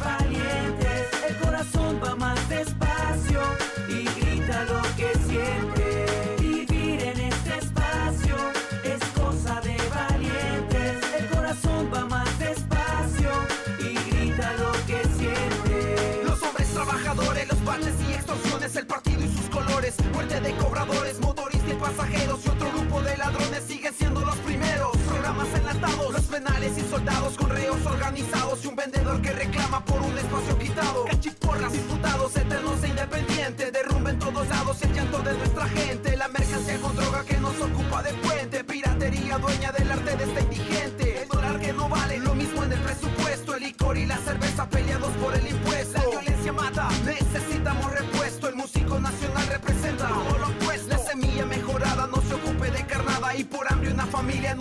[20.54, 24.96] cobradores, motoristas y pasajeros y otro grupo de ladrones siguen siendo los primeros.
[24.98, 30.02] Programas enlatados, los penales y soldados con reos organizados y un vendedor que reclama por
[30.02, 31.06] un espacio quitado.
[31.06, 36.18] Cachiporras, diputados eternos e independientes, derrumben todos lados el llanto de nuestra gente.
[36.18, 40.41] La mercancía con droga que nos ocupa de puente, piratería dueña del arte de este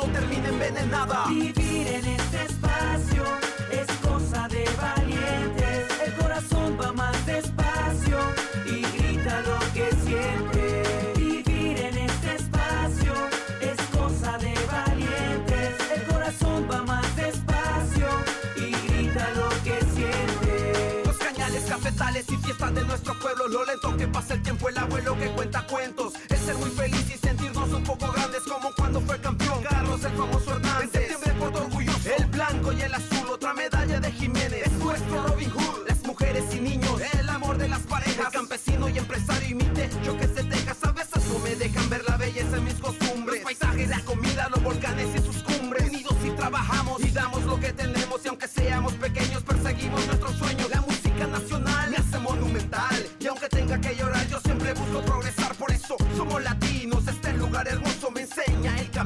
[0.00, 1.26] no termina envenenada.
[1.28, 3.24] Vivir en este espacio
[3.70, 5.86] es cosa de valientes.
[6.06, 8.18] El corazón va más despacio
[8.66, 10.82] y grita lo que siente.
[11.16, 13.12] Vivir en este espacio
[13.60, 15.74] es cosa de valientes.
[15.94, 18.08] El corazón va más despacio
[18.56, 21.02] y grita lo que siente.
[21.04, 24.78] Los cañales cafetales y fiestas de nuestro pueblo, lo lento que pasa el tiempo, el
[24.78, 26.09] abuelo que cuenta cuentos.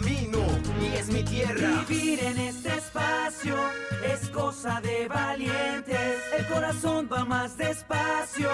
[0.02, 1.84] y es mi tierra.
[1.88, 3.54] Vivir en este espacio
[4.04, 6.20] es cosa de valientes.
[6.36, 8.50] El corazón va más despacio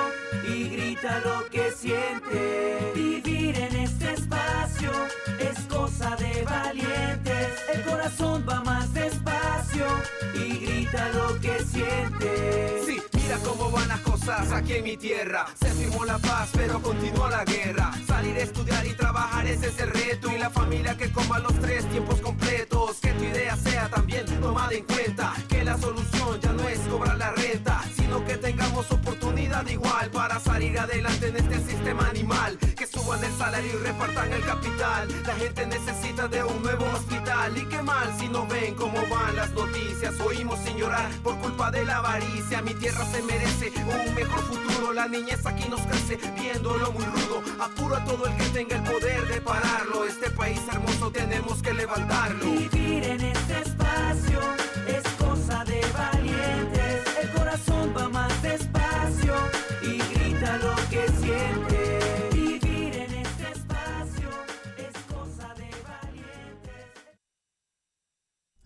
[0.47, 2.93] y grita lo que siente.
[2.95, 4.91] Vivir en este espacio
[5.39, 7.49] es cosa de valientes.
[7.73, 9.87] El corazón va más despacio
[10.35, 12.83] y grita lo que siente.
[12.85, 15.47] Sí, mira cómo van a cosas aquí en mi tierra.
[15.61, 17.91] Se firmó la paz, pero continúa la guerra.
[18.07, 20.31] Salir estudiar y trabajar ese es el reto.
[20.31, 22.99] Y la familia que coma los tres tiempos completos.
[23.01, 25.35] Que tu idea sea también tomada en cuenta.
[25.49, 27.83] Que la solución ya no es cobrar la renta,
[28.19, 32.59] que tengamos oportunidad igual para salir adelante en este sistema animal.
[32.77, 35.09] Que suban el salario y repartan el capital.
[35.27, 37.57] La gente necesita de un nuevo hospital.
[37.57, 40.19] Y qué mal si no ven cómo van las noticias.
[40.21, 42.63] Oímos sin llorar por culpa de la avaricia.
[42.63, 44.93] Mi tierra se merece un mejor futuro.
[44.93, 47.43] La niñez aquí nos crece viéndolo muy rudo.
[47.61, 50.05] Apuro a todo el que tenga el poder de pararlo.
[50.05, 52.45] Este país hermoso tenemos que levantarlo.
[52.45, 53.70] Vivir en este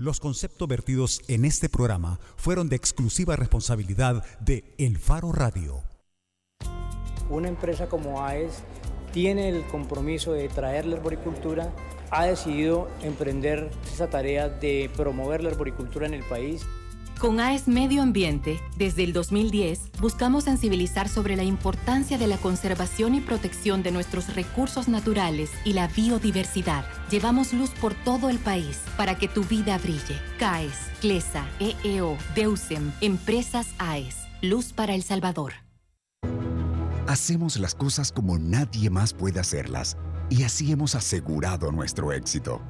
[0.04, 5.82] Los conceptos vertidos en este programa fueron de exclusiva responsabilidad de El Faro Radio.
[7.30, 8.64] Una empresa como AES
[9.14, 11.72] tiene el compromiso de traer la arboricultura,
[12.10, 16.66] ha decidido emprender esa tarea de promover la arboricultura en el país.
[17.18, 23.14] Con AES Medio Ambiente, desde el 2010, buscamos sensibilizar sobre la importancia de la conservación
[23.14, 26.84] y protección de nuestros recursos naturales y la biodiversidad.
[27.10, 30.20] Llevamos luz por todo el país para que tu vida brille.
[30.38, 34.16] CAES, CLESA, EEO, DEUSEM, Empresas AES.
[34.42, 35.52] Luz para El Salvador.
[37.06, 39.96] Hacemos las cosas como nadie más puede hacerlas
[40.28, 42.60] y así hemos asegurado nuestro éxito.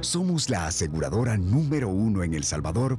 [0.00, 2.98] Somos la aseguradora número uno en El Salvador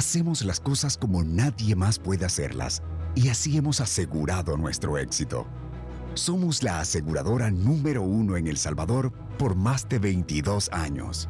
[0.00, 2.82] Hacemos las cosas como nadie más puede hacerlas
[3.14, 5.46] y así hemos asegurado nuestro éxito.
[6.14, 11.28] Somos la aseguradora número uno en El Salvador por más de 22 años.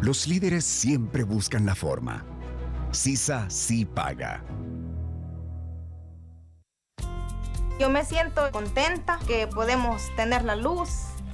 [0.00, 2.24] Los líderes siempre buscan la forma.
[2.90, 4.42] CISA sí paga.
[7.78, 10.88] Yo me siento contenta que podemos tener la luz,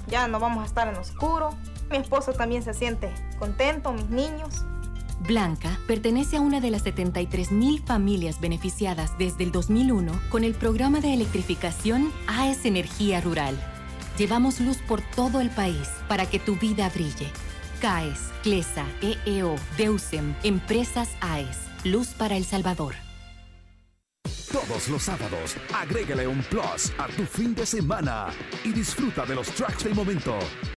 [0.08, 1.50] ya no vamos a estar en oscuro.
[1.92, 4.64] Mi esposo también se siente contento, mis niños.
[5.20, 11.00] Blanca pertenece a una de las 73.000 familias beneficiadas desde el 2001 con el programa
[11.00, 13.58] de electrificación AES Energía Rural.
[14.18, 17.28] Llevamos luz por todo el país para que tu vida brille.
[17.80, 21.58] CAES, CLESA, EEO, DEUSEM, Empresas AES.
[21.84, 22.94] Luz para El Salvador.
[24.54, 28.28] Todos los sábados, agrégale un plus a tu fin de semana
[28.62, 30.38] y disfruta de los tracks del momento.